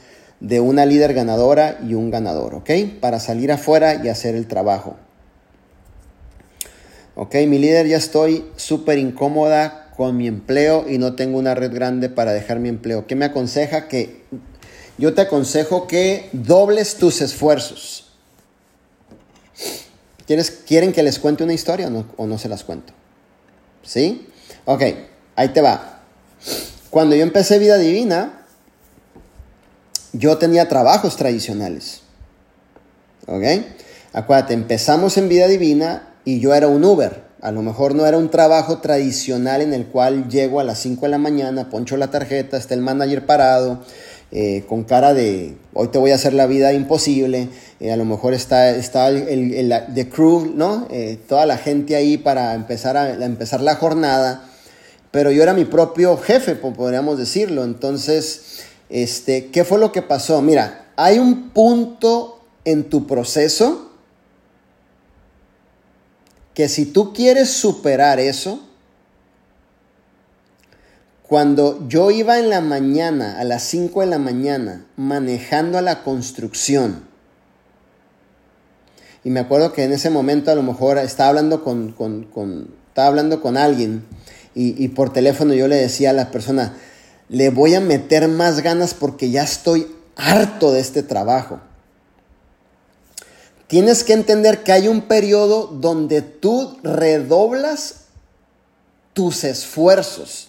[0.41, 2.71] de una líder ganadora y un ganador, ¿ok?
[3.01, 4.97] Para salir afuera y hacer el trabajo.
[7.15, 11.73] Ok, mi líder, ya estoy súper incómoda con mi empleo y no tengo una red
[11.73, 13.07] grande para dejar mi empleo.
[13.07, 13.87] ¿Qué me aconseja?
[13.87, 14.23] Que
[14.99, 18.07] yo te aconsejo que dobles tus esfuerzos.
[20.27, 22.93] ¿Quieres, ¿Quieren que les cuente una historia o no, o no se las cuento?
[23.83, 24.27] ¿Sí?
[24.65, 24.83] Ok,
[25.37, 26.01] ahí te va.
[26.91, 28.45] Cuando yo empecé Vida Divina,
[30.13, 32.03] yo tenía trabajos tradicionales.
[33.27, 33.45] ¿Ok?
[34.13, 37.25] Acuérdate, empezamos en Vida Divina y yo era un Uber.
[37.41, 41.07] A lo mejor no era un trabajo tradicional en el cual llego a las 5
[41.07, 43.81] de la mañana, poncho la tarjeta, está el manager parado,
[44.31, 47.49] eh, con cara de hoy te voy a hacer la vida imposible.
[47.81, 50.87] Eh, a lo mejor está, está el, el, crew, ¿no?
[50.91, 54.52] Eh, toda la gente ahí para empezar, a, empezar la jornada
[55.13, 57.63] pero yo era mi propio jefe, podríamos decirlo.
[57.63, 60.43] Entonces, este, ¿qué fue lo que pasó?
[60.43, 63.91] Mira, hay un punto en tu proceso
[66.55, 68.61] que si tú quieres superar eso,
[71.23, 76.03] cuando yo iba en la mañana, a las 5 de la mañana, manejando a la
[76.03, 77.11] construcción,
[79.25, 81.95] Y me acuerdo que en ese momento a lo mejor estaba hablando con,
[82.89, 84.05] estaba hablando con alguien
[84.55, 86.77] y, y por teléfono yo le decía a la persona,
[87.29, 89.87] le voy a meter más ganas porque ya estoy
[90.17, 91.61] harto de este trabajo.
[93.67, 98.03] Tienes que entender que hay un periodo donde tú redoblas
[99.15, 100.49] tus esfuerzos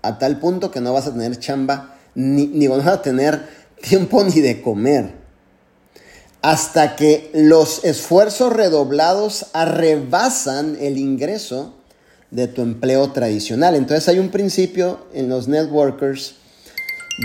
[0.00, 3.46] a tal punto que no vas a tener chamba ni, ni vas a tener
[3.80, 5.14] tiempo ni de comer.
[6.40, 11.74] Hasta que los esfuerzos redoblados arrebasan el ingreso
[12.32, 13.76] de tu empleo tradicional.
[13.76, 16.34] Entonces hay un principio en los networkers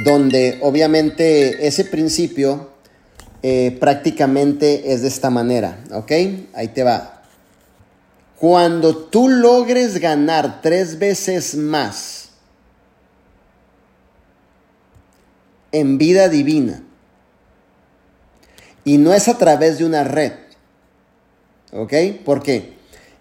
[0.05, 2.69] donde obviamente ese principio
[3.41, 6.11] eh, prácticamente es de esta manera, ¿ok?
[6.53, 7.23] Ahí te va.
[8.37, 12.29] Cuando tú logres ganar tres veces más
[15.71, 16.83] en vida divina,
[18.83, 20.33] y no es a través de una red,
[21.71, 21.93] ¿ok?
[22.23, 22.76] Porque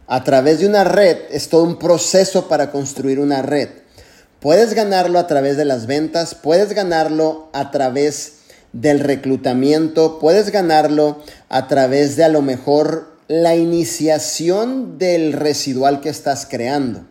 [0.06, 3.68] a través de una red es todo un proceso para construir una red.
[4.40, 8.34] Puedes ganarlo a través de las ventas, puedes ganarlo a través
[8.72, 16.10] del reclutamiento, puedes ganarlo a través de a lo mejor la iniciación del residual que
[16.10, 17.04] estás creando.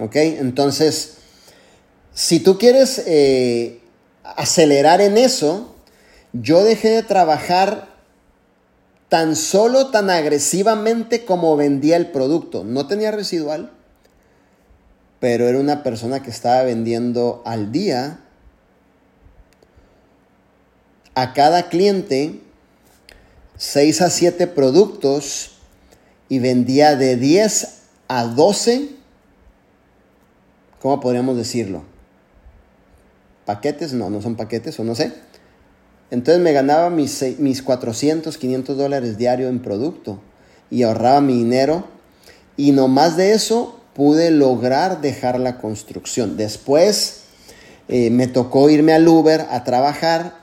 [0.00, 0.16] ¿Ok?
[0.16, 1.14] Entonces,
[2.14, 3.80] si tú quieres eh,
[4.22, 5.74] acelerar en eso,
[6.32, 7.88] yo dejé de trabajar
[9.08, 12.64] tan solo tan agresivamente como vendía el producto.
[12.64, 13.72] No tenía residual,
[15.20, 18.20] pero era una persona que estaba vendiendo al día
[21.14, 22.40] a cada cliente
[23.56, 25.52] 6 a 7 productos
[26.28, 28.90] y vendía de 10 a 12,
[30.80, 31.82] ¿cómo podríamos decirlo?
[33.46, 35.12] Paquetes, no, no son paquetes o no sé.
[36.10, 40.20] Entonces me ganaba mis, mis 400, 500 dólares diario en producto
[40.70, 41.84] y ahorraba mi dinero
[42.56, 46.36] y no más de eso pude lograr dejar la construcción.
[46.36, 47.22] Después
[47.88, 50.34] eh, me tocó irme al Uber a trabajar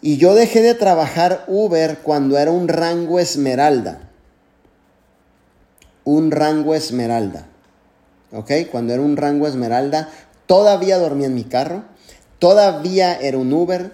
[0.00, 4.10] y yo dejé de trabajar Uber cuando era un rango esmeralda.
[6.04, 7.46] Un rango esmeralda.
[8.32, 8.52] ¿Ok?
[8.70, 10.08] Cuando era un rango esmeralda,
[10.46, 11.82] todavía dormía en mi carro.
[12.38, 13.92] Todavía era un Uber.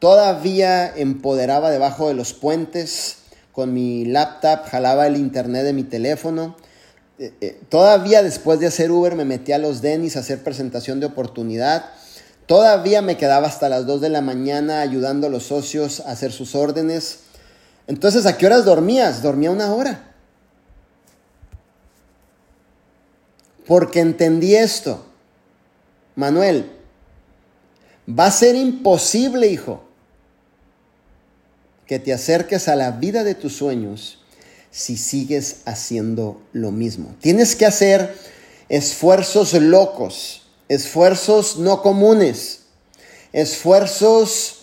[0.00, 3.18] Todavía empoderaba debajo de los puentes
[3.52, 6.56] con mi laptop, jalaba el internet de mi teléfono.
[7.20, 10.98] Eh, eh, todavía después de hacer Uber me metí a los Denis a hacer presentación
[10.98, 11.84] de oportunidad
[12.50, 16.32] Todavía me quedaba hasta las 2 de la mañana ayudando a los socios a hacer
[16.32, 17.20] sus órdenes.
[17.86, 19.22] Entonces, ¿a qué horas dormías?
[19.22, 20.12] Dormía una hora.
[23.68, 25.06] Porque entendí esto.
[26.16, 26.68] Manuel,
[28.08, 29.84] va a ser imposible, hijo,
[31.90, 34.20] que te acerques a la vida de tus sueños
[34.70, 37.16] si sigues haciendo lo mismo.
[37.20, 38.14] Tienes que hacer
[38.68, 42.60] esfuerzos locos esfuerzos no comunes,
[43.32, 44.58] esfuerzos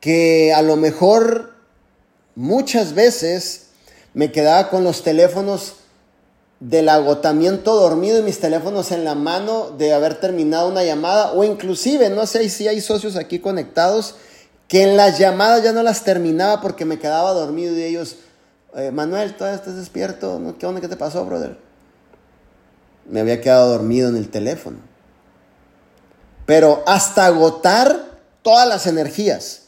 [0.00, 1.52] que a lo mejor
[2.34, 3.66] muchas veces
[4.14, 5.74] me quedaba con los teléfonos
[6.60, 11.44] del agotamiento dormido y mis teléfonos en la mano de haber terminado una llamada o
[11.44, 14.14] inclusive, no sé si hay socios aquí conectados,
[14.68, 18.16] que en las llamadas ya no las terminaba porque me quedaba dormido y ellos,
[18.74, 20.56] eh, Manuel, ¿todavía estás despierto?
[20.58, 20.80] ¿Qué onda?
[20.80, 21.58] ¿Qué te pasó, brother?
[23.08, 24.78] Me había quedado dormido en el teléfono
[26.46, 29.62] pero hasta agotar todas las energías.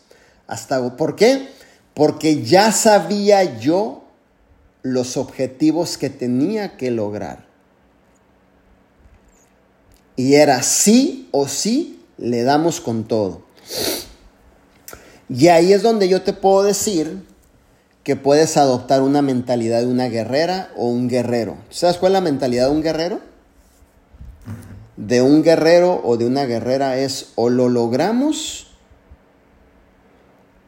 [0.47, 1.49] Hasta, ¿Por qué?
[1.93, 4.05] Porque ya sabía yo
[4.83, 7.47] los objetivos que tenía que lograr.
[10.17, 13.43] Y era sí o sí, le damos con todo.
[15.29, 17.25] Y ahí es donde yo te puedo decir
[18.03, 21.57] que puedes adoptar una mentalidad de una guerrera o un guerrero.
[21.71, 23.21] ¿Sabes cuál es la mentalidad de un guerrero?
[24.99, 28.67] de un guerrero o de una guerrera es o lo logramos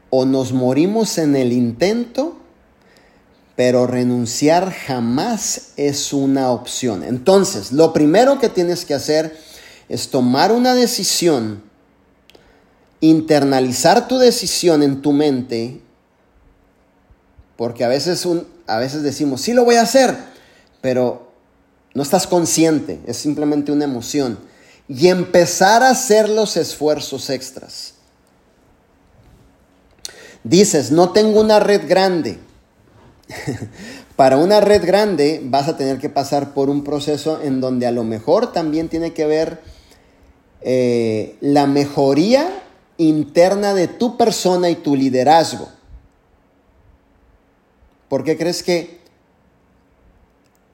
[0.08, 2.36] o nos morimos en el intento,
[3.56, 7.02] pero renunciar jamás es una opción.
[7.02, 9.36] Entonces, lo primero que tienes que hacer
[9.88, 11.62] es tomar una decisión,
[13.00, 15.80] internalizar tu decisión en tu mente,
[17.56, 20.16] porque a veces, un, a veces decimos, sí lo voy a hacer,
[20.80, 21.30] pero
[21.94, 24.38] no estás consciente, es simplemente una emoción.
[24.88, 27.94] Y empezar a hacer los esfuerzos extras.
[30.42, 32.38] Dices, no tengo una red grande.
[34.16, 37.90] Para una red grande vas a tener que pasar por un proceso en donde a
[37.92, 39.60] lo mejor también tiene que ver
[40.62, 42.50] eh, la mejoría
[43.08, 45.68] interna de tu persona y tu liderazgo.
[48.08, 49.00] ¿Por qué crees que,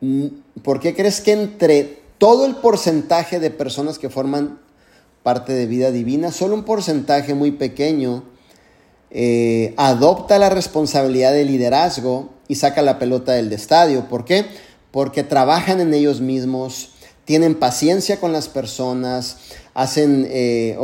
[0.01, 0.27] mm,
[0.63, 4.59] por qué crees que entre todo el porcentaje de personas que forman
[5.23, 8.25] parte de vida divina, solo un porcentaje muy pequeño
[9.11, 14.09] eh, adopta la responsabilidad de liderazgo y saca la pelota del estadio?
[14.09, 14.47] ¿Por qué?
[14.91, 16.91] Porque trabajan en ellos mismos,
[17.27, 19.39] tienen paciencia con las personas,
[19.75, 20.79] hacen, eh,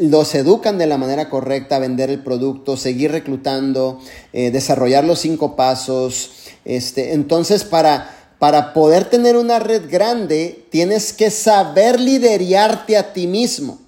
[0.00, 4.00] los educan de la manera correcta a vender el producto, seguir reclutando,
[4.32, 6.32] eh, desarrollar los cinco pasos.
[6.64, 13.26] Este, entonces, para, para poder tener una red grande, tienes que saber liderarte a ti
[13.26, 13.78] mismo.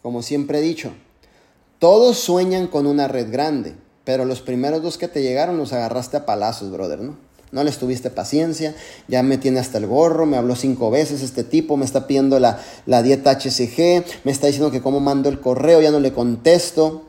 [0.00, 0.94] Como siempre he dicho,
[1.78, 6.16] todos sueñan con una red grande, pero los primeros dos que te llegaron los agarraste
[6.16, 7.25] a palazos, brother, ¿no?
[7.52, 8.74] No les tuviste paciencia,
[9.08, 12.40] ya me tiene hasta el gorro, me habló cinco veces este tipo, me está pidiendo
[12.40, 16.12] la, la dieta HCG, me está diciendo que cómo mando el correo, ya no le
[16.12, 17.04] contesto.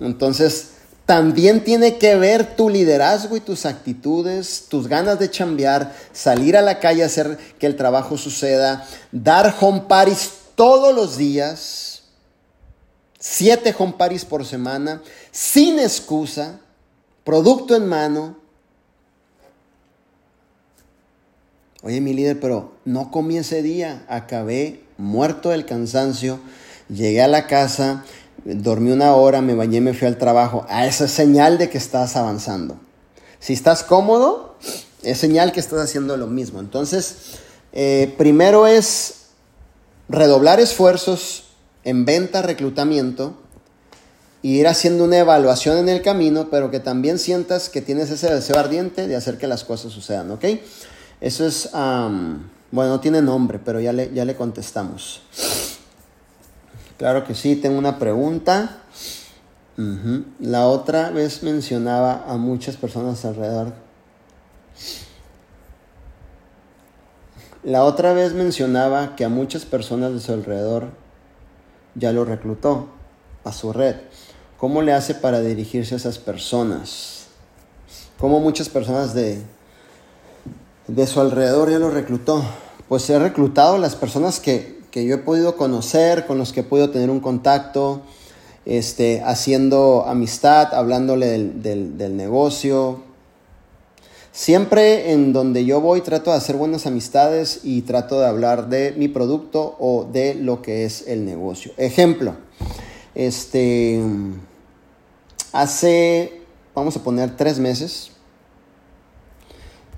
[0.00, 0.68] Entonces,
[1.06, 6.62] también tiene que ver tu liderazgo y tus actitudes, tus ganas de chambear, salir a
[6.62, 12.04] la calle a hacer que el trabajo suceda, dar home parties todos los días,
[13.18, 16.60] siete home parties por semana, sin excusa,
[17.22, 18.38] producto en mano,
[21.84, 26.40] Oye, mi líder, pero no comí ese día, acabé muerto del cansancio,
[26.88, 28.06] llegué a la casa,
[28.46, 30.64] dormí una hora, me bañé, me fui al trabajo.
[30.70, 32.78] Ah, esa es señal de que estás avanzando.
[33.38, 34.56] Si estás cómodo,
[35.02, 36.58] es señal que estás haciendo lo mismo.
[36.58, 37.16] Entonces,
[37.74, 39.26] eh, primero es
[40.08, 41.48] redoblar esfuerzos
[41.84, 43.34] en venta, reclutamiento,
[44.40, 48.58] ir haciendo una evaluación en el camino, pero que también sientas que tienes ese deseo
[48.58, 50.46] ardiente de hacer que las cosas sucedan, ¿ok?
[51.24, 55.22] Eso es, bueno, no tiene nombre, pero ya le, ya le contestamos.
[56.98, 58.82] Claro que sí, tengo una pregunta.
[60.38, 63.72] La otra vez mencionaba a muchas personas alrededor.
[67.62, 70.90] La otra vez mencionaba que a muchas personas de su alrededor
[71.94, 72.90] ya lo reclutó
[73.44, 73.96] a su red.
[74.58, 77.28] ¿Cómo le hace para dirigirse a esas personas?
[78.18, 79.42] ¿Cómo muchas personas de,
[80.86, 82.44] de su alrededor ya lo reclutó.
[82.88, 86.90] Pues he reclutado las personas que, yo he podido conocer, con los que he podido
[86.90, 88.02] tener un contacto,
[88.64, 93.02] este, haciendo amistad, hablándole del, del negocio.
[94.32, 98.92] Siempre en donde yo voy trato de hacer buenas amistades y trato de hablar de
[98.96, 101.72] mi producto o de lo que es el negocio.
[101.76, 102.34] Ejemplo,
[103.14, 104.02] este,
[105.52, 106.40] hace,
[106.74, 108.10] vamos a poner tres meses,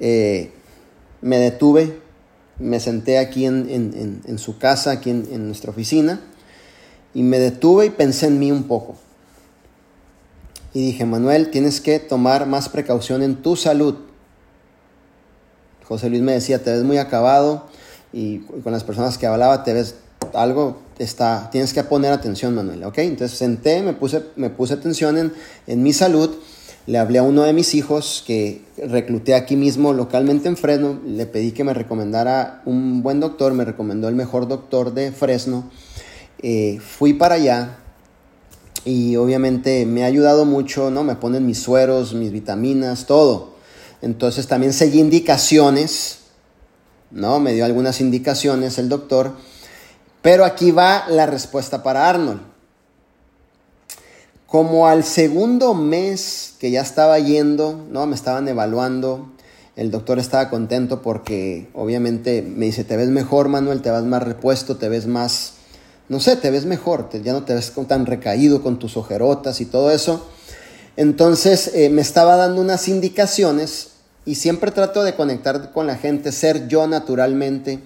[0.01, 0.53] eh,
[1.27, 1.99] me detuve,
[2.61, 6.21] me senté aquí en, su casa, aquí en, nuestra oficina,
[7.15, 8.95] y me detuve y pensé en mí un poco.
[10.73, 13.97] Y dije, Manuel, tienes que tomar más precaución en tu salud.
[15.85, 17.67] José Luis me decía, te ves muy acabado
[18.12, 19.97] y con las personas que hablaba te ves
[20.33, 22.99] algo, está, tienes que poner atención, Manuel, ¿ok?
[22.99, 25.33] Entonces senté, me puse, me puse atención en,
[25.67, 26.37] en mi salud
[26.87, 31.27] le hablé a uno de mis hijos que recluté aquí mismo localmente en Fresno, le
[31.27, 35.68] pedí que me recomendara un buen doctor, me recomendó el mejor doctor de Fresno.
[36.42, 37.79] Eh, fui para allá
[38.85, 41.03] y obviamente me ha ayudado mucho, ¿no?
[41.03, 43.57] Me ponen mis sueros, mis vitaminas, todo.
[44.01, 46.18] Entonces también seguí indicaciones,
[47.11, 47.40] ¿no?
[47.40, 49.33] Me dio algunas indicaciones el doctor.
[50.22, 52.56] Pero aquí va la respuesta para Arnold.
[54.47, 58.07] Como al segundo mes que ya estaba yendo, ¿no?
[58.07, 59.33] Me estaban evaluando.
[59.75, 64.23] El doctor estaba contento porque obviamente me dice, te ves mejor, Manuel, te vas más
[64.23, 65.55] repuesto, te ves más,
[66.09, 69.67] no sé, te ves mejor, ya no te ves tan recaído con tus ojerotas y
[69.67, 70.27] todo eso.
[70.97, 73.89] Entonces eh, me estaba dando unas indicaciones
[74.25, 77.81] y siempre trato de conectar con la gente, ser yo naturalmente,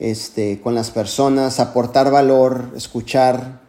[0.00, 3.61] este, con las personas, aportar valor, escuchar,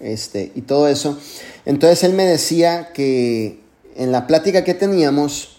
[0.00, 1.18] este, y todo eso.
[1.64, 3.60] Entonces él me decía que
[3.96, 5.58] en la plática que teníamos,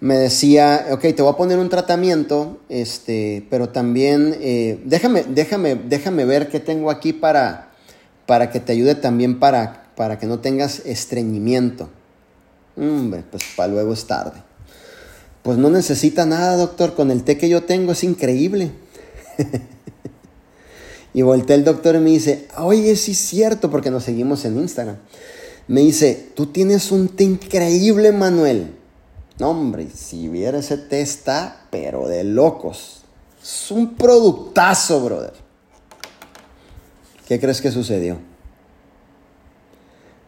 [0.00, 5.76] me decía, ok, te voy a poner un tratamiento, este, pero también eh, déjame, déjame,
[5.76, 7.70] déjame ver qué tengo aquí para,
[8.26, 11.88] para que te ayude también para, para que no tengas estreñimiento.
[12.74, 14.42] Pues para luego es tarde.
[15.42, 18.72] Pues no necesita nada, doctor, con el té que yo tengo es increíble.
[21.14, 24.58] Y volteé el doctor y me dice, oye, sí es cierto, porque nos seguimos en
[24.58, 24.96] Instagram.
[25.68, 28.74] Me dice, tú tienes un té increíble, Manuel.
[29.38, 33.02] No, hombre, si viera ese té está, pero de locos.
[33.42, 35.34] Es un productazo, brother.
[37.26, 38.18] ¿Qué crees que sucedió?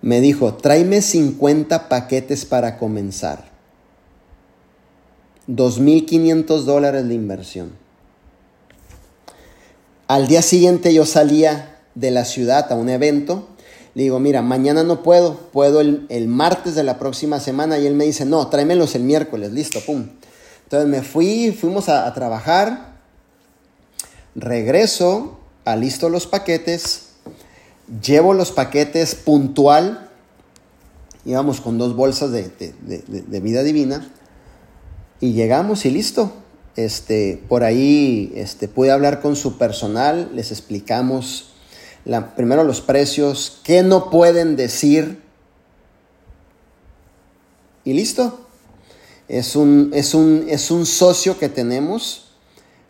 [0.04, 3.46] me dijo, tráeme 50 paquetes para comenzar.
[5.48, 7.72] 2.500 dólares de inversión.
[10.06, 13.48] Al día siguiente yo salía de la ciudad a un evento.
[13.94, 17.78] Le digo, mira, mañana no puedo, puedo el, martes de la próxima semana.
[17.78, 20.08] Y él me dice, no, tráemelos el miércoles, listo, pum.
[20.64, 22.94] Entonces me fui, fuimos a, trabajar.
[24.34, 27.04] Regreso, alisto los paquetes
[28.02, 30.08] Llevo los paquetes puntual.
[31.24, 32.50] Íbamos con dos bolsas de,
[33.40, 34.10] vida divina.
[35.20, 36.32] Y llegamos y listo.
[36.76, 41.50] Este, por ahí este, pude hablar con su personal, les explicamos
[42.04, 45.22] la, primero los precios, qué no pueden decir.
[47.84, 48.40] Y listo.
[49.28, 52.24] Es un, es un, es un socio que tenemos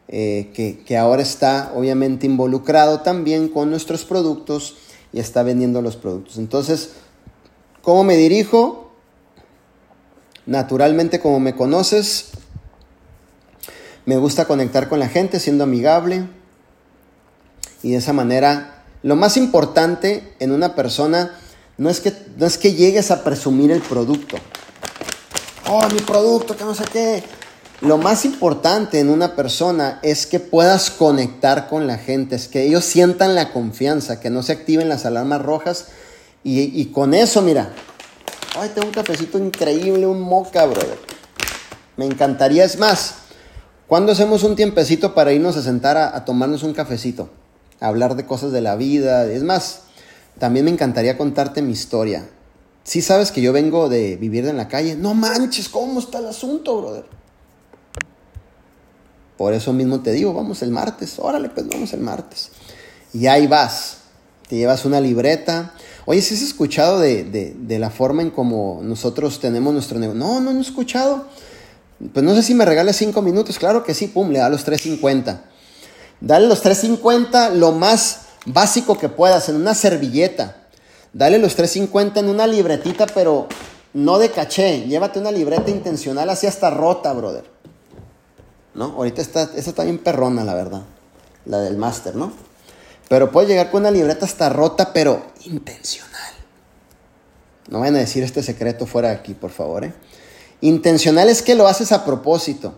[0.09, 4.77] eh, que, ahora está obviamente involucrado también con nuestros productos
[5.13, 6.37] y está vendiendo los productos.
[6.37, 6.91] Entonces,
[7.83, 8.93] ¿cómo me dirijo?
[10.45, 12.33] Naturalmente, como me conoces,
[14.07, 16.27] me gusta conectar con la gente siendo amigable
[17.83, 21.39] y de esa manera, lo más importante en una persona
[21.77, 24.37] no es que, no es que llegues a presumir el producto.
[25.69, 27.23] Oh, mi producto, que no sé qué
[27.85, 32.63] lo más importante en una persona es que puedas conectar con la gente, es que
[32.63, 35.89] ellos sientan la confianza, que no se activen las alarmas rojas.
[36.43, 37.73] Y, con eso, mira,
[38.59, 40.99] ay, tengo un cafecito increíble, un moca, brother.
[41.97, 43.15] Me encantaría, es más,
[43.87, 47.31] ¿cuándo hacemos un tiempecito para irnos a sentar a, tomarnos un cafecito?
[47.81, 49.27] A hablar de cosas de la vida.
[49.27, 49.83] Es más,
[50.39, 52.29] también me encantaría contarte mi historia.
[52.85, 56.27] Si sabes que yo vengo de vivir en la calle, no manches, ¿cómo está el
[56.27, 57.05] asunto, brother?
[59.37, 62.51] Por eso mismo te digo, vamos el martes, órale, pues vamos el martes.
[63.13, 63.99] Y ahí vas,
[64.49, 65.75] te llevas una libreta.
[66.05, 70.19] Oye, si has escuchado de, la forma en como nosotros tenemos nuestro negocio?
[70.19, 71.27] No, no, no he escuchado.
[72.13, 73.59] Pues no sé si me regales cinco minutos.
[73.59, 75.41] Claro que sí, pum, le da los 3.50.
[76.21, 80.57] Dale los 3.50 lo más básico que puedas, en una servilleta.
[81.13, 83.49] Dale los 3.50 en una libretita, pero
[83.93, 84.87] no de caché.
[84.87, 87.55] Llévate una libreta intencional así hasta rota, brother.
[88.75, 88.87] ¿no?
[88.87, 90.83] Ahorita está, esa está bien perrona, la verdad,
[91.47, 92.33] la del máster, ¿no?
[93.09, 96.13] Pero puede llegar con una libreta hasta rota, pero intencional.
[97.69, 99.95] No vayan a decir este secreto fuera de aquí, por favor, ¿eh?
[100.65, 102.73] Intencional es que lo haces a propósito.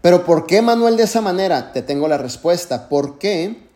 [0.00, 1.70] Pero ¿por qué, Manuel, de esa manera?
[1.74, 2.88] Te tengo la respuesta.
[2.88, 3.68] ¿Por qué?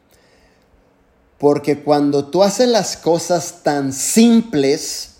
[1.36, 5.16] Porque cuando tú haces las cosas tan simples,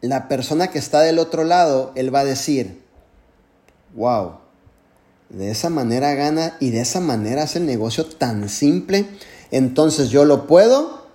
[0.00, 2.82] la persona que está del otro lado, él va a decir,
[3.94, 4.38] wow,
[5.28, 9.06] de esa manera gana y de esa manera hace el negocio tan simple,
[9.50, 11.05] entonces yo lo puedo.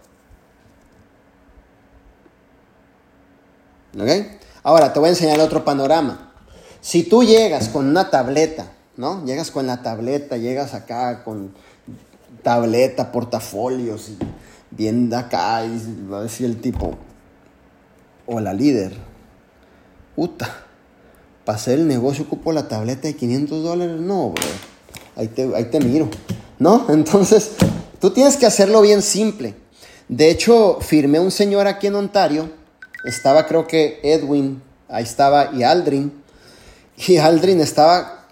[3.96, 4.10] ¿Ok?
[4.64, 6.34] Ahora te voy a enseñar otro panorama.
[6.82, 9.24] Si tú llegas con una tableta, ¿no?
[9.26, 11.54] Llegas con la tableta, llegas acá con
[12.44, 14.18] tableta, portafolios, y
[14.72, 16.96] bien acá, y va a decir el tipo,
[18.26, 18.96] o la líder,
[20.16, 20.68] puta
[21.52, 24.00] hacer el negocio ocupo la tableta de 500 dólares.
[24.00, 24.44] No, bro.
[25.16, 26.10] Ahí te, ahí te miro.
[26.60, 26.86] ¿No?
[26.90, 27.52] Entonces,
[28.00, 29.56] tú tienes que hacerlo bien simple.
[30.08, 32.50] De hecho, firmé un señor aquí en Ontario.
[33.04, 36.22] Estaba, creo que Edwin, ahí estaba, y Aldrin.
[37.08, 38.28] Y Aldrin estaba,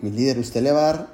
[0.00, 1.06] mi líder, ¿usted le va a dar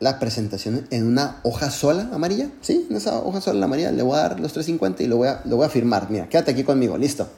[0.00, 2.50] la presentación en una hoja sola amarilla?
[2.60, 5.28] Sí, en esa hoja sola amarilla le voy a dar los 350 y lo voy
[5.28, 6.10] a, lo voy a firmar.
[6.10, 7.28] Mira, quédate aquí conmigo, listo.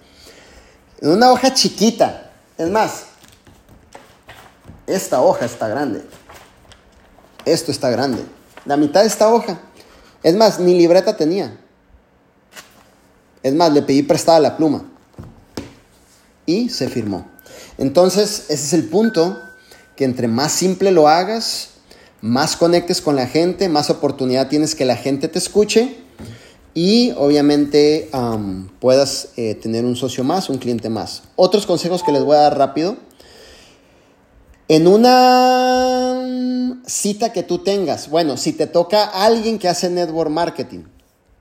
[1.01, 3.05] En una hoja chiquita, es más,
[4.87, 6.05] esta hoja está grande.
[7.45, 8.25] Esto está grande.
[8.65, 9.61] La mitad de esta hoja.
[10.23, 11.59] Es más, ni libreta tenía.
[13.43, 14.85] Es más, le pedí prestada la pluma.
[16.47, 17.27] Y se firmó.
[17.79, 19.39] Entonces, ese es el punto,
[19.97, 21.71] que entre más simple lo hagas,
[22.21, 25.97] más conectes con la gente, más oportunidad tienes que la gente te escuche
[26.75, 28.11] y obviamente
[28.79, 31.23] puedas eh, tener un socio más, un cliente más.
[31.37, 32.97] Otros consejos que les voy a dar rápido.
[34.69, 40.85] En una cita que tú tengas, bueno, si te toca alguien que hace network marketing,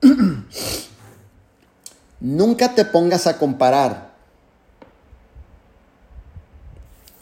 [2.20, 4.10] nunca te pongas a comparar.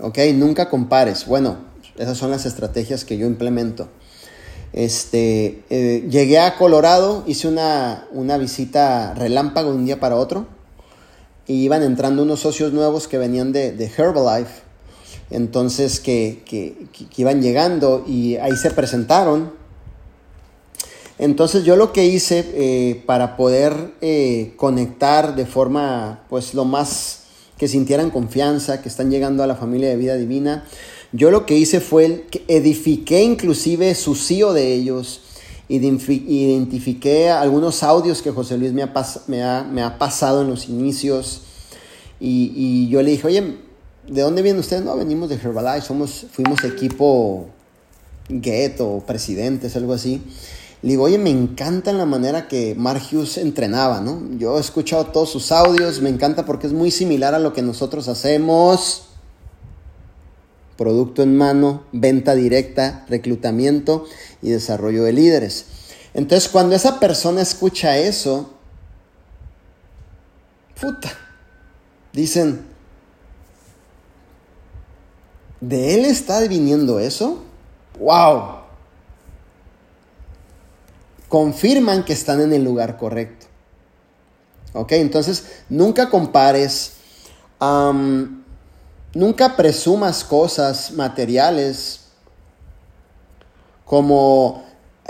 [0.00, 0.18] ¿Ok?
[0.34, 1.26] Nunca compares.
[1.26, 1.58] Bueno,
[1.96, 3.88] esas son las estrategias que yo implemento.
[4.72, 8.06] Este, eh, llegué a Colorado, hice una,
[8.38, 10.46] visita relámpago de un día para otro.
[11.46, 14.62] Y iban entrando unos socios nuevos que venían de, Herbalife.
[15.30, 16.44] Entonces, que,
[17.16, 19.57] iban llegando y ahí se presentaron.
[21.18, 27.22] Entonces yo lo que hice eh, para poder eh, conectar de forma, pues lo más
[27.58, 30.64] que sintieran confianza, que están llegando a la familia de vida divina,
[31.12, 35.22] yo lo que hice fue que edifiqué inclusive su CEO de ellos,
[35.68, 41.42] identifiqué algunos audios que José Luis me ha, me ha, pasado en los inicios
[42.20, 43.56] y, yo le dije, oye,
[44.06, 44.84] ¿de dónde vienen ustedes?
[44.84, 47.48] No, venimos de Herbalife, somos, fuimos equipo
[48.28, 50.22] Get o presidentes, algo así.
[50.82, 54.22] Le digo, oye, me encanta la manera que Margius entrenaba, ¿no?
[54.38, 57.62] Yo he escuchado todos sus audios, me encanta porque es muy similar a lo que
[57.62, 59.08] nosotros hacemos.
[60.76, 64.04] Producto en mano, venta directa, reclutamiento
[64.40, 65.66] y desarrollo de líderes.
[66.14, 68.54] Entonces, cuando esa persona escucha eso,
[70.80, 71.10] puta,
[72.12, 72.64] dicen,
[75.60, 77.42] ¿de él está viniendo eso?
[77.98, 78.57] ¡Wow!
[81.28, 83.46] Confirman que están en el lugar correcto.
[84.72, 84.92] ¿Ok?
[84.92, 86.92] Entonces, nunca compares,
[89.14, 92.00] nunca presumas cosas materiales
[93.84, 94.64] como,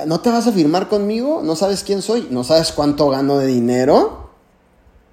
[0.06, 1.42] ¿no te vas a firmar conmigo?
[1.42, 2.28] ¿No sabes quién soy?
[2.30, 4.30] ¿No sabes cuánto gano de dinero?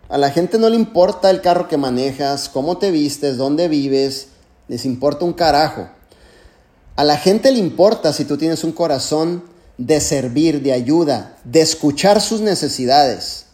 [0.07, 4.27] A la gente no le importa el carro que manejas, cómo te vistes, dónde vives,
[4.67, 5.89] les importa un carajo.
[6.95, 9.43] A la gente le importa si tú tienes un corazón
[9.77, 13.45] de servir, de ayuda, de escuchar sus necesidades,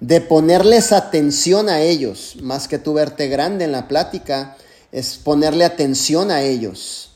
[0.00, 4.56] de ponerles atención a ellos, más que tú verte grande en la plática,
[4.92, 7.12] es ponerle atención a ellos,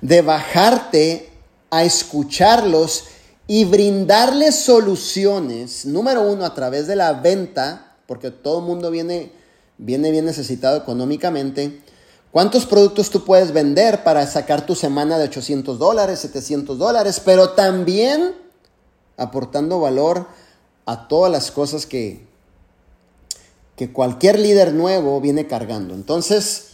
[0.00, 1.30] de bajarte
[1.70, 3.04] a escucharlos
[3.46, 9.32] y brindarles soluciones, número uno, a través de la venta, porque todo el mundo viene,
[9.78, 11.80] viene bien necesitado económicamente,
[12.32, 17.20] ¿Cuántos productos tú puedes vender para sacar tu semana de 800 dólares, 700 dólares?
[17.22, 18.34] Pero también
[19.18, 20.26] aportando valor
[20.86, 22.24] a todas las cosas que,
[23.76, 25.92] que cualquier líder nuevo viene cargando.
[25.92, 26.68] Entonces,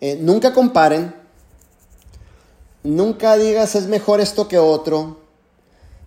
[0.00, 1.14] eh, nunca comparen,
[2.82, 5.20] nunca digas es mejor esto que otro,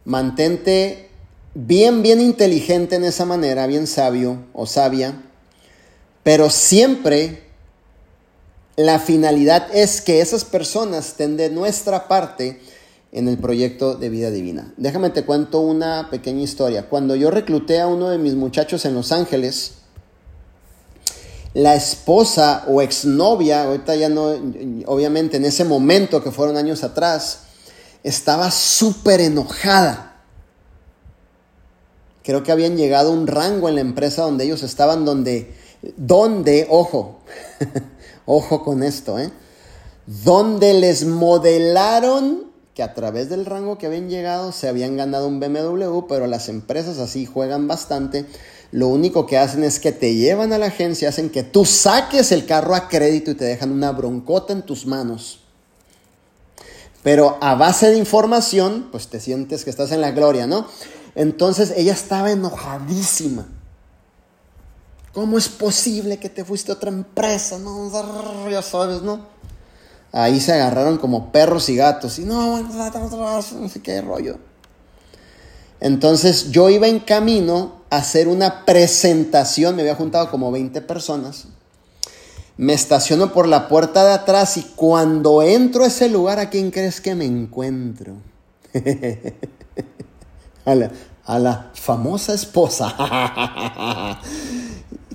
[0.04, 1.10] mantente
[1.54, 5.24] bien, bien inteligente en esa manera, bien sabio o sabia,
[6.22, 7.49] pero siempre
[8.86, 12.62] la finalidad es que esas personas estén de nuestra parte
[13.12, 14.74] en el proyecto de vida divina.
[14.78, 16.88] Déjame te cuento una pequeña historia.
[16.88, 19.74] Cuando yo recluté a uno de mis muchachos en Los Ángeles,
[21.54, 24.28] la esposa o exnovia, ahorita ya no,
[24.86, 27.40] obviamente en ese momento que fueron años atrás,
[28.04, 30.22] estaba súper enojada.
[32.24, 35.54] Creo que habían llegado a un rango en la empresa donde ellos estaban, donde,
[35.98, 37.20] donde, ojo,
[38.32, 39.32] Ojo con esto, ¿eh?
[40.06, 45.40] Donde les modelaron que a través del rango que habían llegado se habían ganado un
[45.40, 48.28] BMW, pero las empresas así juegan bastante.
[48.72, 52.32] Lo único que hacen es que te llevan a la agencia, hacen que tú saques
[52.32, 55.40] el carro a crédito y te dejan una broncota en tus manos.
[57.02, 60.68] Pero a base de información, pues te sientes que estás en la gloria, ¿no?
[61.16, 63.48] Entonces ella estaba enojadísima.
[65.14, 67.58] ¿Cómo es posible que te fuiste a otra empresa?
[67.58, 69.26] No, ya sabes, ¿no?
[70.12, 72.20] Ahí se agarraron como perros y gatos.
[72.20, 74.38] Y no, no sé qué rollo.
[75.80, 79.76] Entonces yo iba en camino a hacer una presentación.
[79.76, 81.46] Me había juntado como 20 personas.
[82.58, 86.72] Me estaciono por la puerta de atrás y cuando entro a ese lugar, ¿a quién
[86.72, 88.16] crees que me encuentro?
[90.66, 90.92] a, la,
[91.24, 94.20] a la famosa esposa.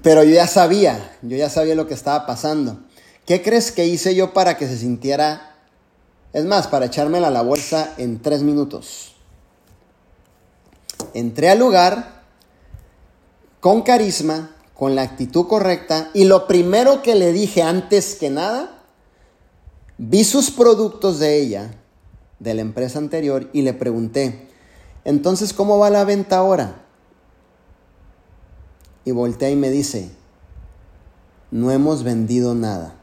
[0.05, 2.79] Pero yo ya sabía, yo ya sabía lo que estaba pasando.
[3.25, 5.57] ¿Qué crees que hice yo para que se sintiera,
[6.35, 9.17] es más, para echármela a la bolsa en tres minutos?
[11.15, 12.23] Entré al lugar
[13.61, 18.83] con carisma, con la actitud correcta y lo primero que le dije antes que nada,
[19.97, 21.75] vi sus productos de ella,
[22.41, 24.51] de la empresa anterior, y le pregunté,
[25.07, 26.84] entonces, ¿cómo va la venta ahora?
[29.05, 30.11] Y voltea y me dice,
[31.51, 32.97] no hemos vendido nada.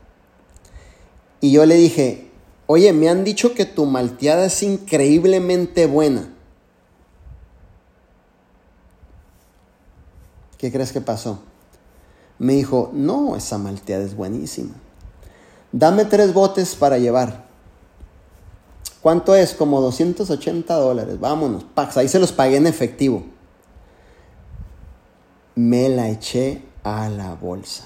[1.39, 2.31] Y yo le dije,
[2.67, 6.33] oye, me han dicho que tu malteada es increíblemente buena.
[10.57, 11.39] ¿Qué crees que pasó?
[12.37, 14.73] Me dijo, no, esa malteada es buenísima.
[15.71, 17.45] Dame tres botes para llevar.
[19.01, 19.53] ¿Cuánto es?
[19.53, 21.19] Como 280 dólares.
[21.19, 21.63] Vámonos.
[21.63, 23.23] Pax, ahí se los pagué en efectivo
[25.61, 27.85] me la eché a la bolsa.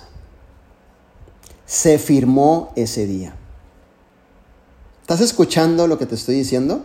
[1.66, 3.36] Se firmó ese día.
[5.02, 6.84] ¿Estás escuchando lo que te estoy diciendo?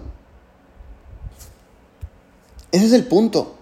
[2.72, 3.54] Ese es el punto.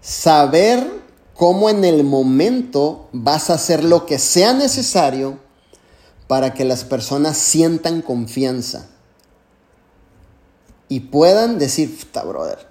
[0.00, 0.86] Saber
[1.34, 5.38] cómo en el momento vas a hacer lo que sea necesario
[6.26, 8.88] para que las personas sientan confianza
[10.88, 12.68] y puedan decir, brother,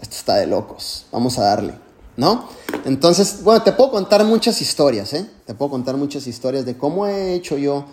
[0.00, 1.74] esto está de locos, vamos a darle,
[2.20, 2.48] ¿no?
[2.84, 5.26] Entonces, bueno, te puedo contar muchas historias, ¿eh?
[5.46, 7.86] Te puedo contar muchas historias de cómo he hecho yo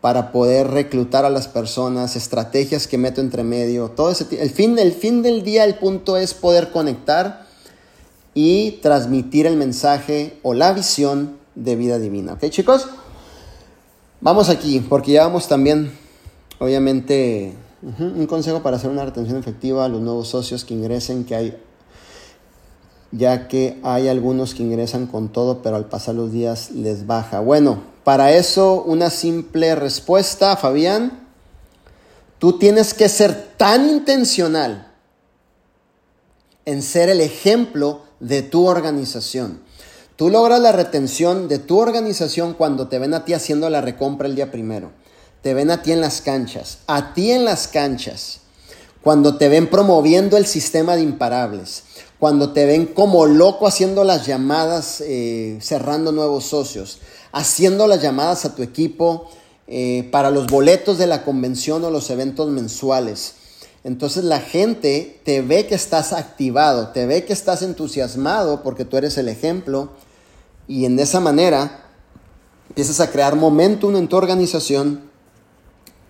[0.00, 4.78] para poder reclutar a las personas, estrategias que meto entre medio, todo ese el fin,
[4.78, 7.46] el fin del día, el punto es poder conectar
[8.34, 12.34] y transmitir el mensaje o la visión de vida divina.
[12.34, 12.88] ¿Ok, chicos?
[14.20, 15.92] Vamos aquí, porque ya vamos también,
[16.58, 21.36] obviamente, un consejo para hacer una retención efectiva a los nuevos socios que ingresen, que
[21.36, 21.56] hay,
[23.10, 27.40] ya que hay algunos que ingresan con todo, pero al pasar los días les baja.
[27.40, 31.26] Bueno, para eso una simple respuesta, Fabián.
[32.38, 34.92] Tú tienes que ser tan intencional
[36.64, 39.60] en ser el ejemplo de tu organización.
[40.16, 44.28] Tú logras la retención de tu organización cuando te ven a ti haciendo la recompra
[44.28, 44.90] el día primero.
[45.42, 48.40] Te ven a ti en las canchas, a ti en las canchas.
[49.02, 51.84] Cuando te ven promoviendo el sistema de imparables.
[52.18, 56.98] Cuando te ven como loco haciendo las llamadas, eh, cerrando nuevos socios.
[57.32, 59.28] Haciendo las llamadas a tu equipo
[59.66, 63.34] eh, para los boletos de la convención o los eventos mensuales
[63.84, 68.96] entonces la gente te ve que estás activado, te ve que estás entusiasmado porque tú
[68.96, 69.90] eres el ejemplo
[70.66, 71.86] y en esa manera
[72.68, 75.08] empiezas a crear momentum en tu organización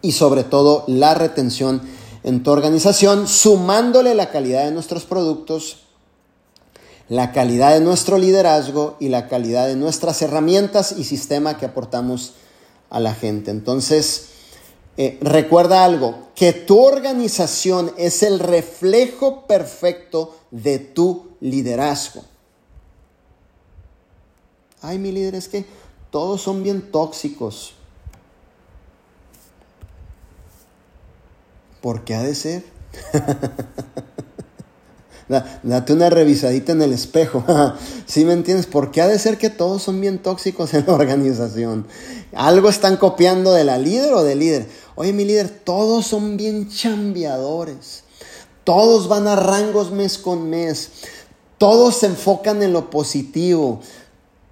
[0.00, 1.82] y sobre todo la retención
[2.24, 5.84] en tu organización, sumándole la calidad de nuestros productos,
[7.08, 12.34] la calidad de nuestro liderazgo y la calidad de nuestras herramientas y sistema que aportamos
[12.90, 13.50] a la gente.
[13.50, 14.28] Entonces,
[14.96, 22.24] eh, recuerda algo, que tu organización es el reflejo perfecto de tu liderazgo.
[24.82, 25.64] Ay, mi líder, es que
[26.10, 27.74] todos son bien tóxicos.
[31.80, 32.64] ¿Por qué ha de ser?
[35.28, 37.44] Date una revisadita en el espejo.
[38.06, 38.66] ¿Sí me entiendes?
[38.66, 41.86] ¿Por qué ha de ser que todos son bien tóxicos en la organización?
[42.34, 44.68] Algo están copiando de la líder o del líder.
[44.94, 48.04] Oye, mi líder, todos son bien chambeadores.
[48.64, 50.90] Todos van a rangos mes con mes.
[51.58, 53.80] Todos se enfocan en lo positivo.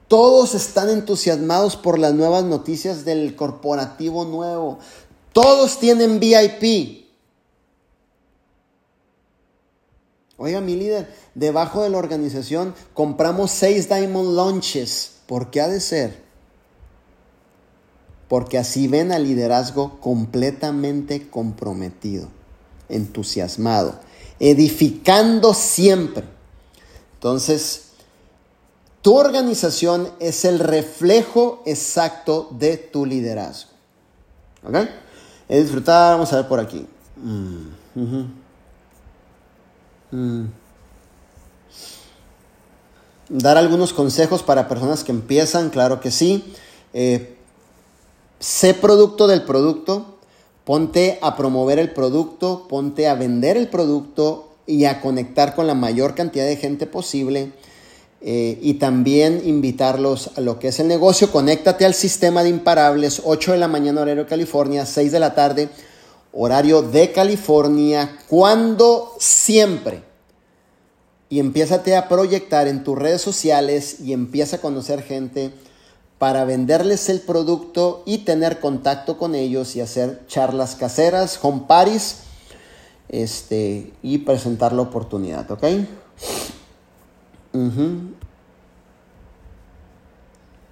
[0.09, 4.79] Todos están entusiasmados por las nuevas noticias del corporativo nuevo.
[5.33, 7.06] Todos tienen VIP.
[10.39, 15.13] Oiga, mi líder, debajo de la organización compramos seis Diamond Launches.
[15.27, 16.23] ¿Por qué ha de ser?
[18.29, 22.29] Porque así ven al liderazgo completamente comprometido,
[22.89, 23.99] entusiasmado,
[24.39, 26.25] edificando siempre.
[27.15, 27.93] Entonces,
[29.01, 33.71] tu organización es el reflejo exacto de tu liderazgo.
[34.65, 34.77] ¿Ok?
[35.49, 36.87] He disfrutado, vamos a ver por aquí.
[37.17, 38.46] Mm,
[40.11, 40.45] Mm.
[43.29, 46.45] Dar algunos consejos para personas que empiezan, claro que sí.
[46.95, 47.37] Eh,
[48.39, 50.19] sé producto del producto,
[50.65, 55.75] ponte a promover el producto, ponte a vender el producto y a conectar con la
[55.75, 57.53] mayor cantidad de gente posible.
[58.23, 61.31] Eh, y también invitarlos a lo que es el negocio.
[61.31, 65.69] Conéctate al sistema de imparables, 8 de la mañana horario California, 6 de la tarde
[66.37, 70.03] horario de California, cuando siempre.
[71.29, 75.53] Y empiézate a proyectar en tus redes sociales y empieza a conocer gente
[76.19, 82.19] para venderles el producto y tener contacto con ellos y hacer charlas caseras, home parties,
[83.09, 85.65] este, y presentar la oportunidad, ¿ok?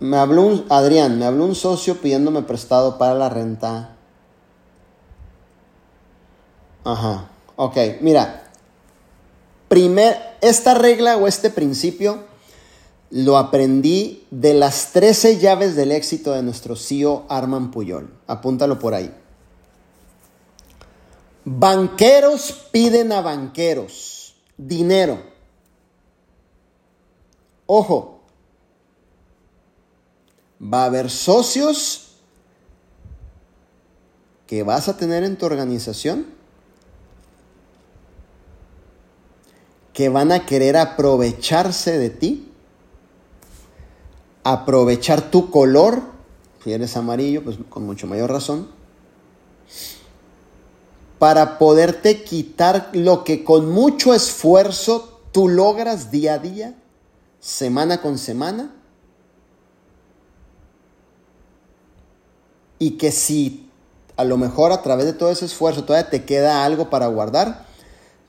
[0.00, 3.93] Me habló un, Adrián, me habló un socio pidiéndome prestado para la renta
[6.84, 7.30] Ajá.
[7.56, 8.42] Ok, mira.
[9.68, 12.24] Primer, esta regla o este principio
[13.10, 18.12] lo aprendí de las 13 llaves del éxito de nuestro CEO Arman Puyol.
[18.26, 19.12] Apúntalo por ahí.
[21.44, 25.22] Banqueros piden a banqueros dinero.
[27.66, 28.20] Ojo,
[30.60, 32.16] va a haber socios
[34.46, 36.26] que vas a tener en tu organización
[39.94, 42.52] que van a querer aprovecharse de ti,
[44.42, 46.02] aprovechar tu color,
[46.62, 48.68] si eres amarillo, pues con mucho mayor razón,
[51.20, 56.74] para poderte quitar lo que con mucho esfuerzo tú logras día a día,
[57.40, 58.74] semana con semana.
[62.80, 63.70] Y que si
[64.16, 67.64] a lo mejor a través de todo ese esfuerzo todavía te queda algo para guardar,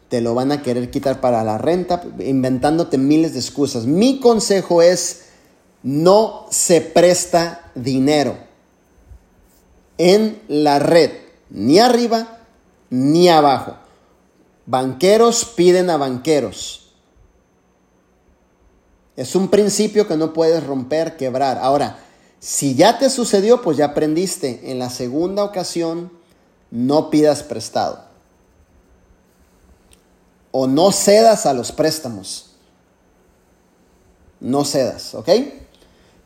[0.10, 3.86] te lo van a querer quitar para la renta, inventándote miles de excusas.
[3.86, 5.26] Mi consejo es,
[5.84, 8.38] no se presta dinero
[9.98, 11.12] en la red,
[11.50, 12.40] ni arriba
[12.90, 13.76] ni abajo.
[14.66, 16.94] Banqueros piden a banqueros.
[19.16, 21.58] Es un principio que no puedes romper, quebrar.
[21.60, 22.00] Ahora,
[22.40, 24.72] si ya te sucedió, pues ya aprendiste.
[24.72, 26.12] En la segunda ocasión,
[26.70, 28.05] no pidas prestado.
[30.58, 32.52] O no cedas a los préstamos.
[34.40, 35.28] No cedas, ¿ok?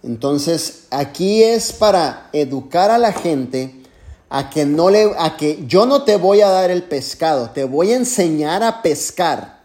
[0.04, 3.82] Entonces, aquí es para educar a la gente
[4.30, 7.64] a que no le a que yo no te voy a dar el pescado, te
[7.64, 9.64] voy a enseñar a pescar.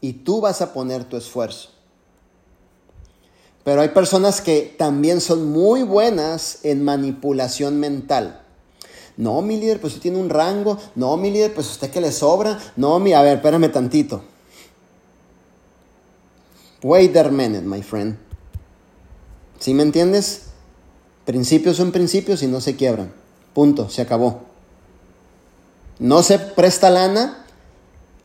[0.00, 1.68] Y tú vas a poner tu esfuerzo.
[3.62, 8.45] Pero hay personas que también son muy buenas en manipulación mental.
[9.16, 10.78] No, mi líder, pues usted tiene un rango.
[10.94, 12.58] No, mi líder, pues usted que le sobra.
[12.76, 14.22] No, mi, a ver, espérame tantito.
[16.82, 18.18] Wait a minute, my friend.
[19.58, 20.42] ¿Sí me entiendes?
[21.24, 23.12] Principios son principios y no se quiebran.
[23.54, 24.42] Punto, se acabó.
[25.98, 27.44] No se presta lana.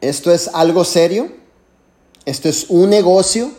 [0.01, 1.31] Esto es algo serio.
[2.25, 3.51] Esto es un negocio.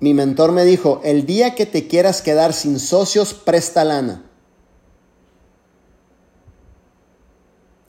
[0.00, 4.24] Mi mentor me dijo, el día que te quieras quedar sin socios, presta lana.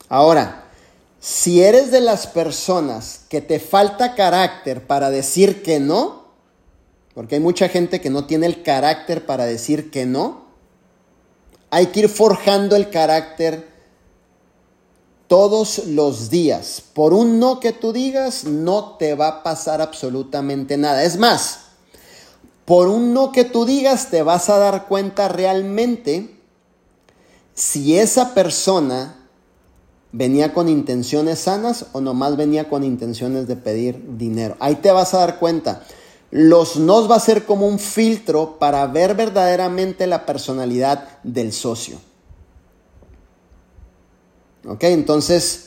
[0.08, 0.64] Ahora,
[1.20, 6.24] si eres de las personas que te falta carácter para decir que no,
[7.14, 10.44] porque hay mucha gente que no tiene el carácter para decir que no.
[11.70, 13.68] Hay que ir forjando el carácter
[15.28, 16.82] todos los días.
[16.92, 21.04] Por un no que tú digas, no te va a pasar absolutamente nada.
[21.04, 21.60] Es más,
[22.64, 26.36] por un no que tú digas, te vas a dar cuenta realmente
[27.54, 29.23] si esa persona
[30.16, 34.56] venía con intenciones sanas o nomás venía con intenciones de pedir dinero.
[34.60, 35.82] Ahí te vas a dar cuenta
[36.30, 41.98] los nos va a ser como un filtro para ver verdaderamente la personalidad del socio.
[44.66, 44.82] ¿Ok?
[44.84, 45.66] Entonces,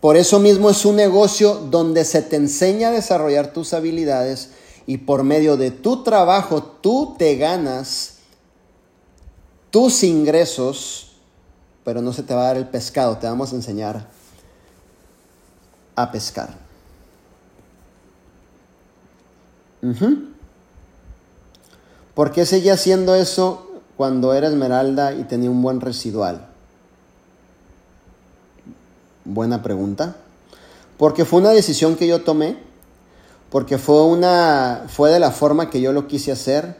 [0.00, 4.50] por eso mismo es un negocio donde se te enseña a desarrollar tus habilidades
[4.86, 8.14] y por medio de tu trabajo tú te ganas
[9.70, 11.13] tus ingresos,
[11.84, 14.06] pero no se te va a dar el pescado, te vamos a enseñar
[15.96, 16.64] a pescar.
[22.14, 26.48] ¿Por qué seguía haciendo eso cuando era esmeralda y tenía un buen residual?
[29.24, 30.16] Buena pregunta.
[30.96, 32.56] Porque fue una decisión que yo tomé,
[33.50, 36.76] porque fue una fue de la forma que yo lo quise hacer,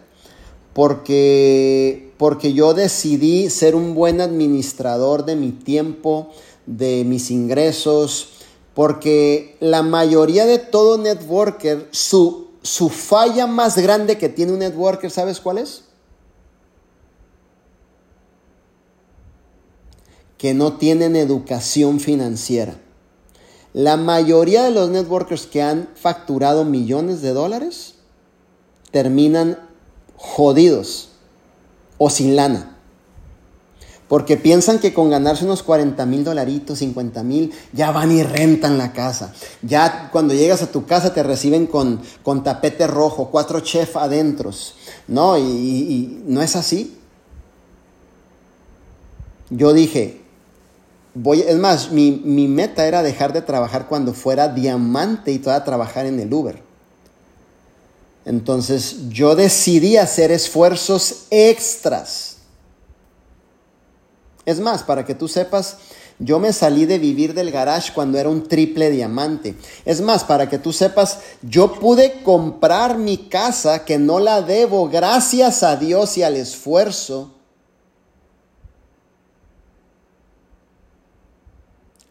[0.73, 6.31] porque porque yo decidí ser un buen administrador de mi tiempo,
[6.67, 8.31] de mis ingresos,
[8.75, 15.11] porque la mayoría de todo networker su su falla más grande que tiene un networker,
[15.11, 15.85] ¿sabes cuál es?
[20.39, 22.81] Que no tienen educación financiera.
[23.75, 27.97] La mayoría de los networkers que han facturado millones de dólares
[28.91, 29.59] terminan
[30.17, 31.11] jodidos
[31.99, 32.75] o sin lana.
[34.09, 38.77] Porque piensan que con ganarse unos 40 mil dolaritos, 50 mil, ya van y rentan
[38.77, 39.33] la casa.
[39.63, 44.75] Ya cuando llegas a tu casa te reciben con, con tapete rojo, cuatro chefs adentros.
[45.09, 46.99] No, y, no es así.
[49.49, 50.21] Yo dije,
[51.15, 55.65] voy, es más, mi, mi meta era dejar de trabajar cuando fuera diamante y toda
[55.65, 56.63] trabajar en el Uber.
[58.25, 62.35] Entonces yo decidí hacer esfuerzos extras
[64.47, 65.79] es más, para que tú sepas,
[66.19, 69.57] yo me salí de vivir del garage cuando era un triple diamante.
[69.85, 74.89] Es más, para que tú sepas, yo pude comprar mi casa que no la debo
[74.89, 77.33] gracias a Dios y al esfuerzo.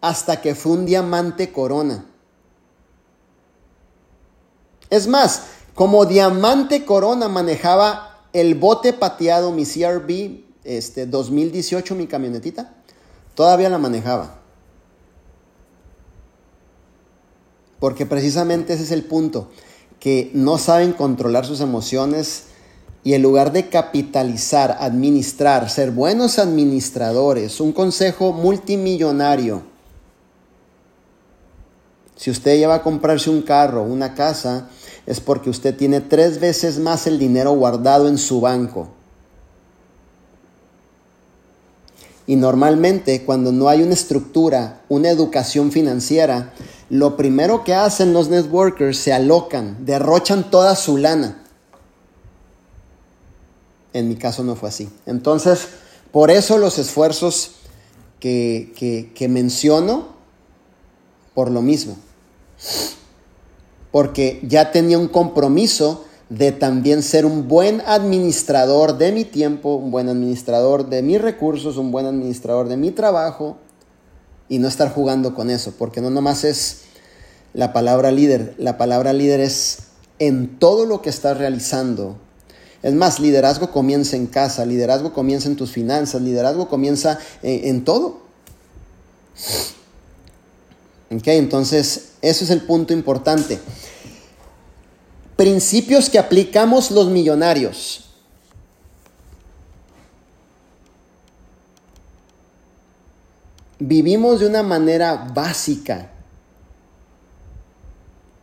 [0.01, 2.05] Hasta que fue un diamante corona.
[4.89, 5.43] Es más,
[5.75, 12.73] como diamante corona manejaba el bote pateado, mi CRB este, 2018 mi camionetita,
[13.35, 14.39] todavía la manejaba.
[17.79, 19.49] Porque precisamente ese es el punto,
[19.99, 22.45] que no saben controlar sus emociones,
[23.05, 29.63] Y en lugar de capitalizar, administrar, ser buenos administradores, un consejo multimillonario.
[32.15, 34.69] Si usted lleva a comprarse un carro, una casa,
[35.05, 38.89] es porque usted tiene tres veces más el dinero guardado en su banco.
[42.25, 46.53] Y normalmente cuando no hay una estructura, una educación financiera,
[46.89, 51.43] lo primero que hacen los networkers se alocan, derrochan toda su lana.
[53.91, 54.89] En mi caso no fue así.
[55.05, 55.67] Entonces,
[56.11, 57.55] por eso los esfuerzos
[58.19, 60.07] que, que, menciono,
[61.33, 61.97] por lo mismo.
[63.93, 69.91] Porque ya tenía un compromiso de también ser un buen administrador de mi tiempo, un
[69.91, 73.57] buen administrador de mis recursos, un buen administrador de mi trabajo
[74.49, 76.81] y no estar jugando con eso, porque no nomás es
[77.53, 79.77] la palabra líder, la palabra líder es
[80.19, 82.17] en todo lo que estás realizando,
[82.83, 88.17] es más, liderazgo comienza en casa, liderazgo comienza en tus finanzas, liderazgo comienza en, todo.
[91.15, 93.59] Ok, entonces eso es el punto importante.
[95.35, 98.09] Principios que aplicamos los millonarios.
[103.79, 106.11] Vivimos de una manera básica.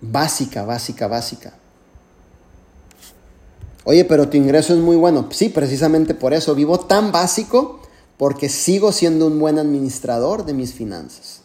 [0.01, 1.55] Básica, básica, básica.
[3.85, 5.29] Oye, pero tu ingreso es muy bueno.
[5.31, 7.81] Sí, precisamente por eso vivo tan básico
[8.19, 11.40] porque sigo siendo un buen administrador de mis finanzas.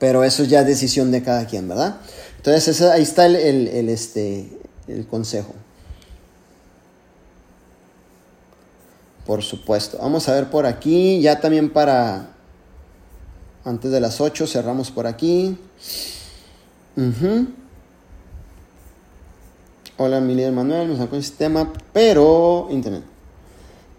[0.00, 2.00] Pero eso ya es decisión de cada quien, ¿verdad?
[2.38, 4.50] Entonces ahí está el, este,
[4.88, 5.54] el consejo.
[9.26, 9.98] Por supuesto.
[9.98, 11.20] Vamos a ver por aquí.
[11.20, 12.30] Ya también para...
[13.62, 15.58] Antes de las 8 cerramos por aquí.
[19.98, 23.04] Hola, mi líder Manuel, me sacó el sistema, pero Internet.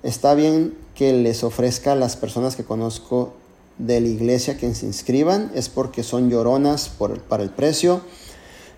[0.02, 3.36] Está bien que les ofrezca a las personas que conozco
[3.78, 8.02] de la iglesia que se inscriban, es porque son lloronas por, para el precio.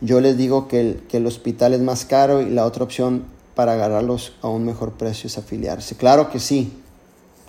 [0.02, 3.26] Yo les digo que el, que el hospital es más caro y la otra opción
[3.56, 5.96] para agarrarlos a un mejor precio es afiliarse.
[5.96, 6.82] Claro que sí,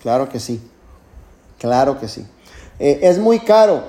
[0.03, 0.61] claro que sí,
[1.59, 2.27] claro que sí.
[2.79, 3.83] Eh, es muy caro.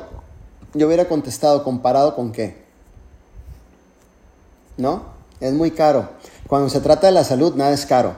[0.74, 2.64] Yo hubiera contestado, ¿comparado con qué?
[4.78, 5.06] ¿No?
[5.40, 6.10] Es muy caro.
[6.48, 8.16] Cuando se trata de la salud, nada es caro.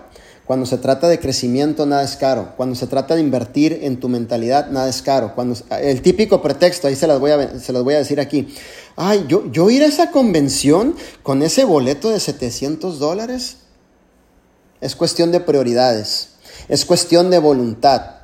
[0.47, 2.53] Cuando se trata de crecimiento, nada es caro.
[2.55, 5.35] Cuando se trata de invertir en tu mentalidad, nada es caro.
[5.35, 8.47] Cuando, el típico pretexto, ahí se las voy a, se voy a decir aquí.
[8.95, 13.57] Ay, yo, yo ir a esa convención con ese boleto de 700 dólares.
[14.79, 16.29] Es cuestión de prioridades.
[16.69, 18.21] Es cuestión de voluntad.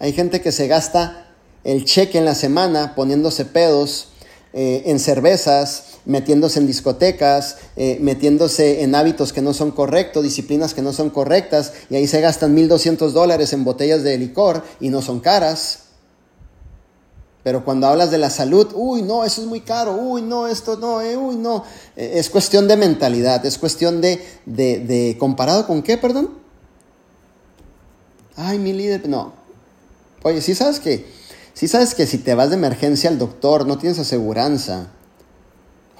[0.00, 1.28] Hay gente que se gasta
[1.62, 4.08] el cheque en la semana poniéndose pedos
[4.52, 10.72] eh, en cervezas, metiéndose en discotecas, eh, metiéndose en hábitos que no son correctos, disciplinas
[10.72, 14.88] que no son correctas, y ahí se gastan 1.200 dólares en botellas de licor y
[14.88, 15.80] no son caras.
[17.44, 20.78] Pero cuando hablas de la salud, uy, no, eso es muy caro, uy, no, esto
[20.78, 21.64] no, eh, uy, no.
[21.94, 26.30] Eh, es cuestión de mentalidad, es cuestión de, de, de, ¿comparado con qué, perdón?
[28.34, 29.34] Ay, mi líder, no.
[30.22, 31.06] Oye, ¿sí sabes que,
[31.52, 34.88] sí sabes que si te vas de emergencia al doctor, no tienes aseguranza,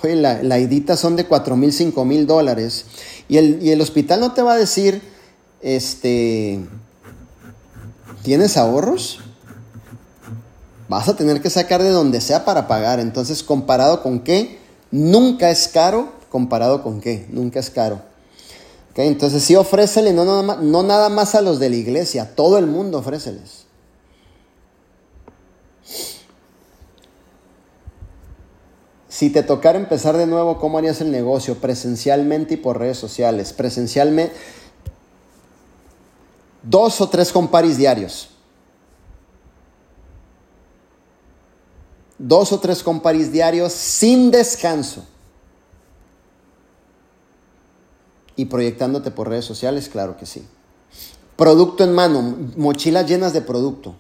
[0.03, 2.85] Oye, la, la son de 4 mil, 5 mil dólares.
[3.29, 5.03] Y el, y el hospital no te va a decir,
[5.61, 6.61] este,
[8.23, 9.21] ¿tienes ahorros?
[10.89, 13.01] Vas a tener que sacar de donde sea para pagar.
[13.01, 14.59] Entonces, ¿comparado con qué?
[14.91, 16.13] Nunca es caro.
[16.31, 17.27] ¿Comparado con qué?
[17.31, 18.01] Nunca es caro.
[18.93, 19.09] ¿Okay?
[19.09, 22.67] Entonces, sí, ofrécele, no, no, no nada más a los de la iglesia, todo el
[22.67, 23.68] mundo ofréceles.
[29.19, 31.57] Si te tocara empezar de nuevo, ¿cómo harías el negocio?
[31.57, 33.53] Presencialmente y por redes sociales.
[33.53, 34.33] Presencialmente,
[36.63, 38.29] dos o tres comparis diarios.
[42.17, 45.05] Dos o tres comparis diarios sin descanso.
[48.37, 50.47] Y proyectándote por redes sociales, claro que sí.
[51.35, 53.97] Producto en mano, mochilas llenas de producto.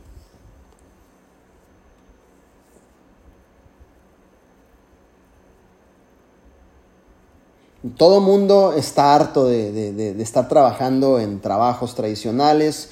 [7.97, 12.89] Todo mundo está harto de, estar trabajando en trabajos tradicionales.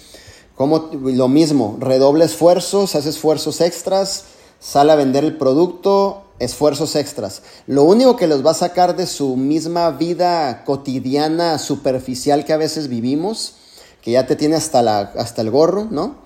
[0.54, 4.24] Como lo mismo, redoble esfuerzos, hace esfuerzos extras,
[4.60, 7.42] sale a vender el producto, esfuerzos extras.
[7.66, 12.56] Lo único que los va a sacar de su misma vida cotidiana, superficial que a
[12.56, 13.54] veces vivimos,
[14.00, 16.18] que ya te tiene hasta, la, hasta el gorro, ¿no?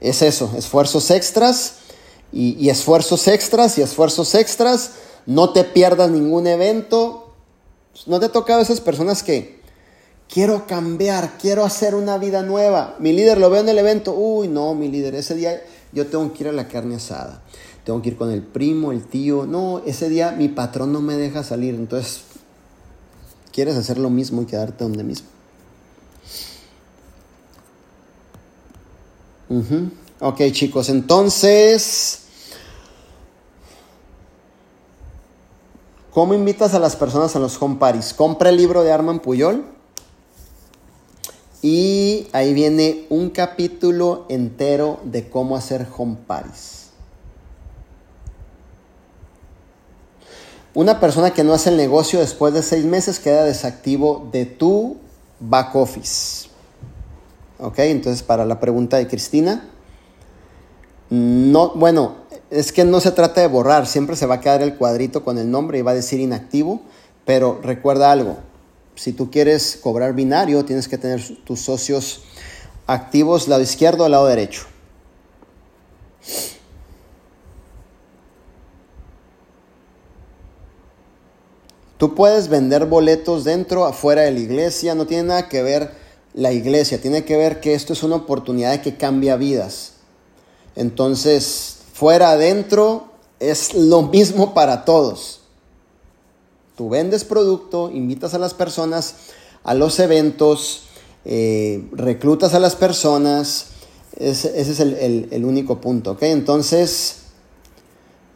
[0.00, 1.74] Es eso, esfuerzos extras
[2.32, 4.90] y, y esfuerzos extras y esfuerzos extras.
[5.26, 7.29] No te pierdas ningún evento,
[8.06, 9.60] ¿No te ha tocado esas personas que
[10.32, 12.96] quiero cambiar, quiero hacer una vida nueva?
[12.98, 16.32] Mi líder lo veo en el evento, uy, no, mi líder, ese día yo tengo
[16.32, 17.42] que ir a la carne asada,
[17.84, 21.16] tengo que ir con el primo, el tío, no, ese día mi patrón no me
[21.16, 22.22] deja salir, entonces
[23.52, 25.28] quieres hacer lo mismo y quedarte donde mismo.
[30.20, 32.19] Ok chicos, entonces,
[36.12, 38.14] ¿cómo invitas a las personas a los home parties?
[38.14, 39.64] Compra el libro de Arman Puyol
[41.62, 46.80] y ahí viene un capítulo entero de cómo hacer home parties.
[50.72, 54.98] Una persona que no hace el negocio después de seis meses queda desactivo de tu
[55.40, 56.48] back office.
[57.58, 57.80] ¿Ok?
[57.80, 59.68] Entonces, para la pregunta de Cristina,
[61.10, 62.14] no, bueno,
[62.50, 65.38] es que no se trata de borrar, siempre se va a quedar el cuadrito con
[65.38, 66.82] el nombre y va a decir inactivo,
[67.24, 68.38] pero recuerda algo,
[68.96, 72.22] si tú quieres cobrar binario, tienes que tener tus socios
[72.86, 74.62] activos lado izquierdo o lado derecho.
[81.98, 85.92] Tú puedes vender boletos dentro, afuera de la iglesia, no tiene nada que ver
[86.32, 89.92] la iglesia, tiene que ver que esto es una oportunidad que cambia vidas.
[90.76, 95.42] Entonces, fuera, adentro, es lo mismo para todos.
[96.74, 99.16] Tú vendes producto, invitas a las personas
[99.64, 100.84] a los eventos,
[101.26, 103.66] eh, reclutas a las personas,
[104.16, 106.22] ese, es el, único punto, ¿ok?
[106.22, 107.16] Entonces,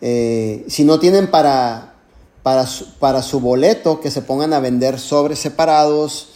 [0.02, 1.94] eh, si no tienen para,
[2.42, 6.28] para, su, boleto, que se pongan a vender sobres separados,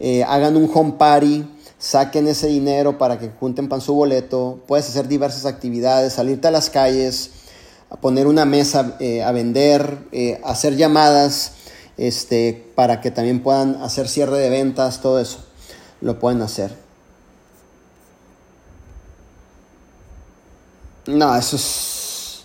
[0.00, 1.46] eh, hagan un home party,
[1.84, 6.50] saquen ese dinero para que junten pan su boleto, puedes hacer diversas actividades, salirte a
[6.50, 7.30] las calles,
[8.00, 11.52] poner una mesa eh, a vender, eh, hacer llamadas
[11.98, 15.44] este, para que también puedan hacer cierre de ventas, todo eso
[16.00, 16.74] lo pueden hacer.
[21.06, 22.44] No, eso es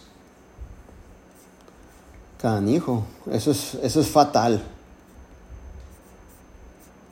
[2.42, 4.62] canijo, eso es, eso es fatal.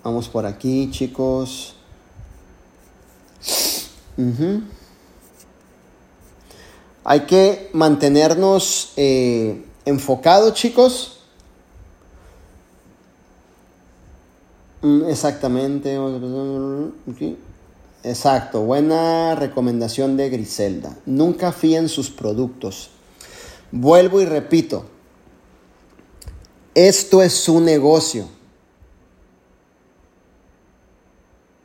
[0.04, 1.77] Vamos por aquí, chicos.
[7.04, 11.20] Hay que mantenernos eh, enfocados, chicos.
[14.82, 15.98] Mm, exactamente.
[18.04, 20.98] Exacto, buena recomendación de Griselda.
[21.06, 22.90] Nunca fíen sus productos.
[23.72, 24.86] Vuelvo y repito,
[26.74, 28.28] esto es su negocio.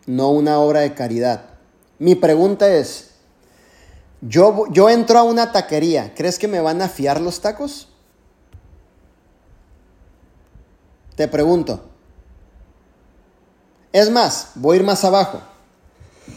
[0.06, 1.51] no una obra de caridad.
[2.02, 3.10] Mi pregunta es,
[4.22, 7.86] yo, yo entro a una taquería, ¿crees que me van a fiar los tacos?
[11.14, 11.80] Te pregunto.
[13.92, 15.42] Es más, voy a ir más abajo.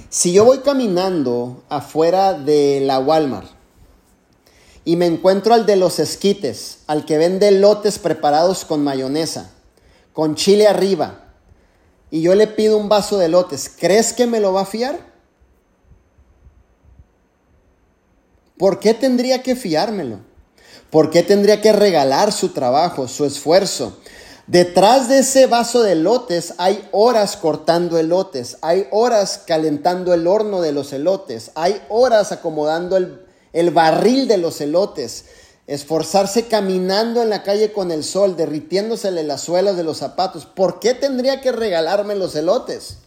[0.09, 3.49] Si yo voy caminando afuera de la Walmart
[4.83, 9.49] y me encuentro al de los esquites, al que vende lotes preparados con mayonesa,
[10.13, 11.23] con chile arriba,
[12.11, 15.14] y yo le pido un vaso de lotes, ¿crees que me lo va a fiar?
[18.57, 20.19] ¿Por qué tendría que fiármelo?
[20.89, 23.97] ¿Por qué tendría que regalar su trabajo, su esfuerzo?
[24.47, 30.61] Detrás de ese vaso de lotes hay horas cortando elotes, hay horas calentando el horno
[30.61, 35.25] de los elotes, hay horas acomodando el, el barril de los elotes,
[35.65, 40.45] esforzarse caminando en la calle con el sol, derritiéndosele las suelas de los zapatos.
[40.45, 42.99] ¿Por qué tendría que regalarme los elotes?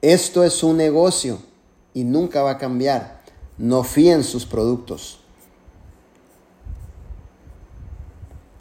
[0.00, 1.42] Esto es un negocio
[1.92, 3.19] y nunca va a cambiar.
[3.60, 5.18] No fíen sus productos.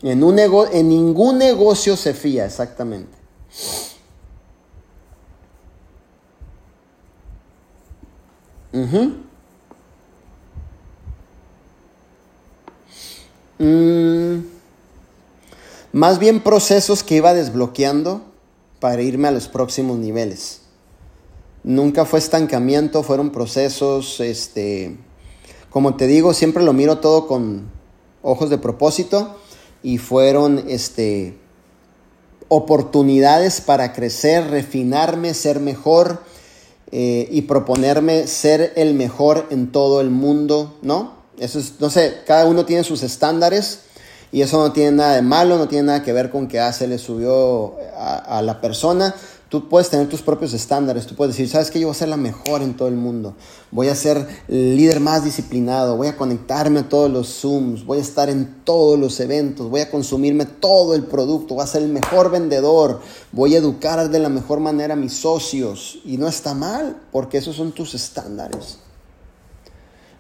[0.02, 3.18] En, un en ningún negocio se fía exactamente.
[13.58, 14.40] Mm,
[15.94, 18.22] más bien procesos que iba desbloqueando
[18.82, 20.69] para irme a los próximos niveles.
[21.64, 24.98] Nunca fue estancamiento, fueron procesos, este,
[25.70, 27.70] como te digo, siempre lo miro todo con
[28.22, 29.38] ojos de propósito
[29.84, 31.38] y fueron, este,
[32.50, 36.22] oportunidades para crecer, refinarme, ser mejor
[36.92, 41.20] eh, y proponerme ser el mejor en todo el mundo, ¿no?
[41.38, 43.82] Eso es, no sé, cada uno tiene sus estándares
[44.32, 46.74] y eso no tiene nada de malo, no tiene nada que ver con que ah,
[46.88, 49.16] le subió a, la persona.
[49.50, 52.10] Tú puedes tener tus propios estándares, tú puedes decir, sabes que yo voy a ser
[52.10, 53.34] la mejor en todo el mundo,
[53.72, 57.98] voy a ser el líder más disciplinado, voy a conectarme a todos los Zooms, voy
[57.98, 61.82] a estar en todos los eventos, voy a consumirme todo el producto, voy a ser
[61.82, 66.00] el mejor vendedor, voy a educar de la mejor manera a mis socios.
[66.06, 68.78] Y no está mal, porque esos son tus estándares.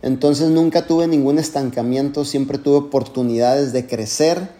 [0.01, 4.58] Entonces nunca tuve ningún estancamiento, siempre tuve oportunidades de crecer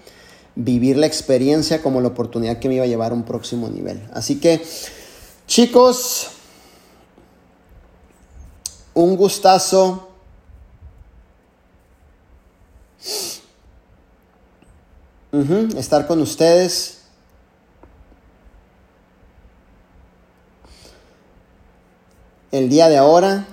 [0.56, 4.08] vivir la experiencia como la oportunidad que me iba a llevar a un próximo nivel.
[4.14, 4.62] Así que,
[5.48, 6.28] chicos,
[8.94, 10.06] un gustazo.
[15.78, 17.02] estar con ustedes.
[22.52, 23.46] El día de ahora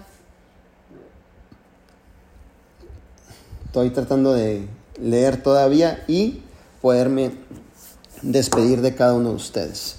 [3.66, 4.66] estoy tratando de
[4.98, 6.42] leer todavía y
[6.86, 7.32] poderme
[8.22, 9.96] despedir de cada uno de ustedes.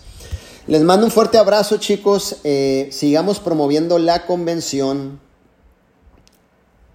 [0.68, 5.20] Les mando un fuerte abrazo chicos, eh, sigamos promoviendo la convención,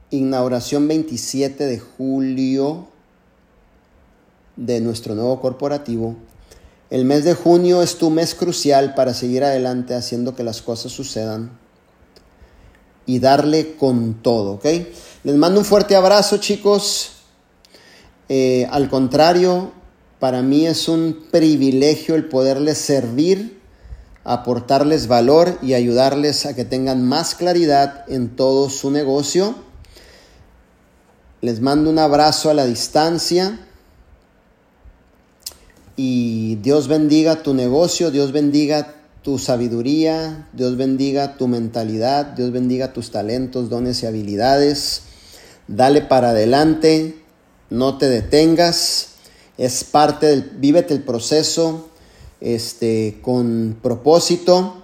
[0.08, 2.88] inauguración 27 de julio
[4.56, 6.16] de nuestro nuevo corporativo.
[6.88, 10.90] El mes de junio es tu mes crucial para seguir adelante haciendo que las cosas
[10.90, 11.50] sucedan
[13.04, 14.64] y darle con todo, ¿ok?
[15.22, 17.10] Les mando un fuerte abrazo chicos.
[18.30, 19.81] Eh, al contrario,
[20.22, 23.58] para mí es un privilegio el poderles servir,
[24.22, 29.56] aportarles valor y ayudarles a que tengan más claridad en todo su negocio.
[31.40, 33.66] Les mando un abrazo a la distancia
[35.96, 42.92] y Dios bendiga tu negocio, Dios bendiga tu sabiduría, Dios bendiga tu mentalidad, Dios bendiga
[42.92, 45.02] tus talentos, dones y habilidades.
[45.66, 47.20] Dale para adelante,
[47.70, 49.11] no te detengas
[49.58, 51.88] es parte del, vívete el proceso
[52.40, 54.74] este, con propósito,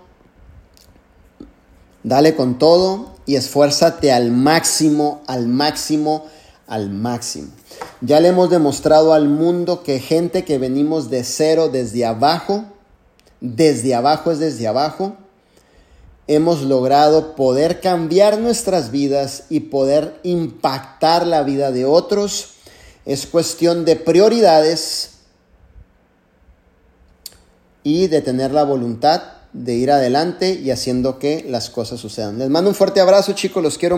[2.02, 6.26] dale con todo y esfuérzate al máximo, al máximo,
[6.66, 7.48] al máximo.
[8.00, 12.64] Ya le hemos demostrado al mundo que gente que venimos de cero desde abajo,
[13.40, 15.16] desde abajo es desde abajo,
[16.28, 22.57] hemos logrado poder cambiar nuestras vidas y poder impactar la vida de otros
[23.08, 25.12] es cuestión de prioridades
[27.82, 29.22] y de tener la voluntad
[29.54, 32.38] de ir adelante y haciendo que las cosas sucedan.
[32.38, 33.96] Les mando un fuerte abrazo chicos, los quiero.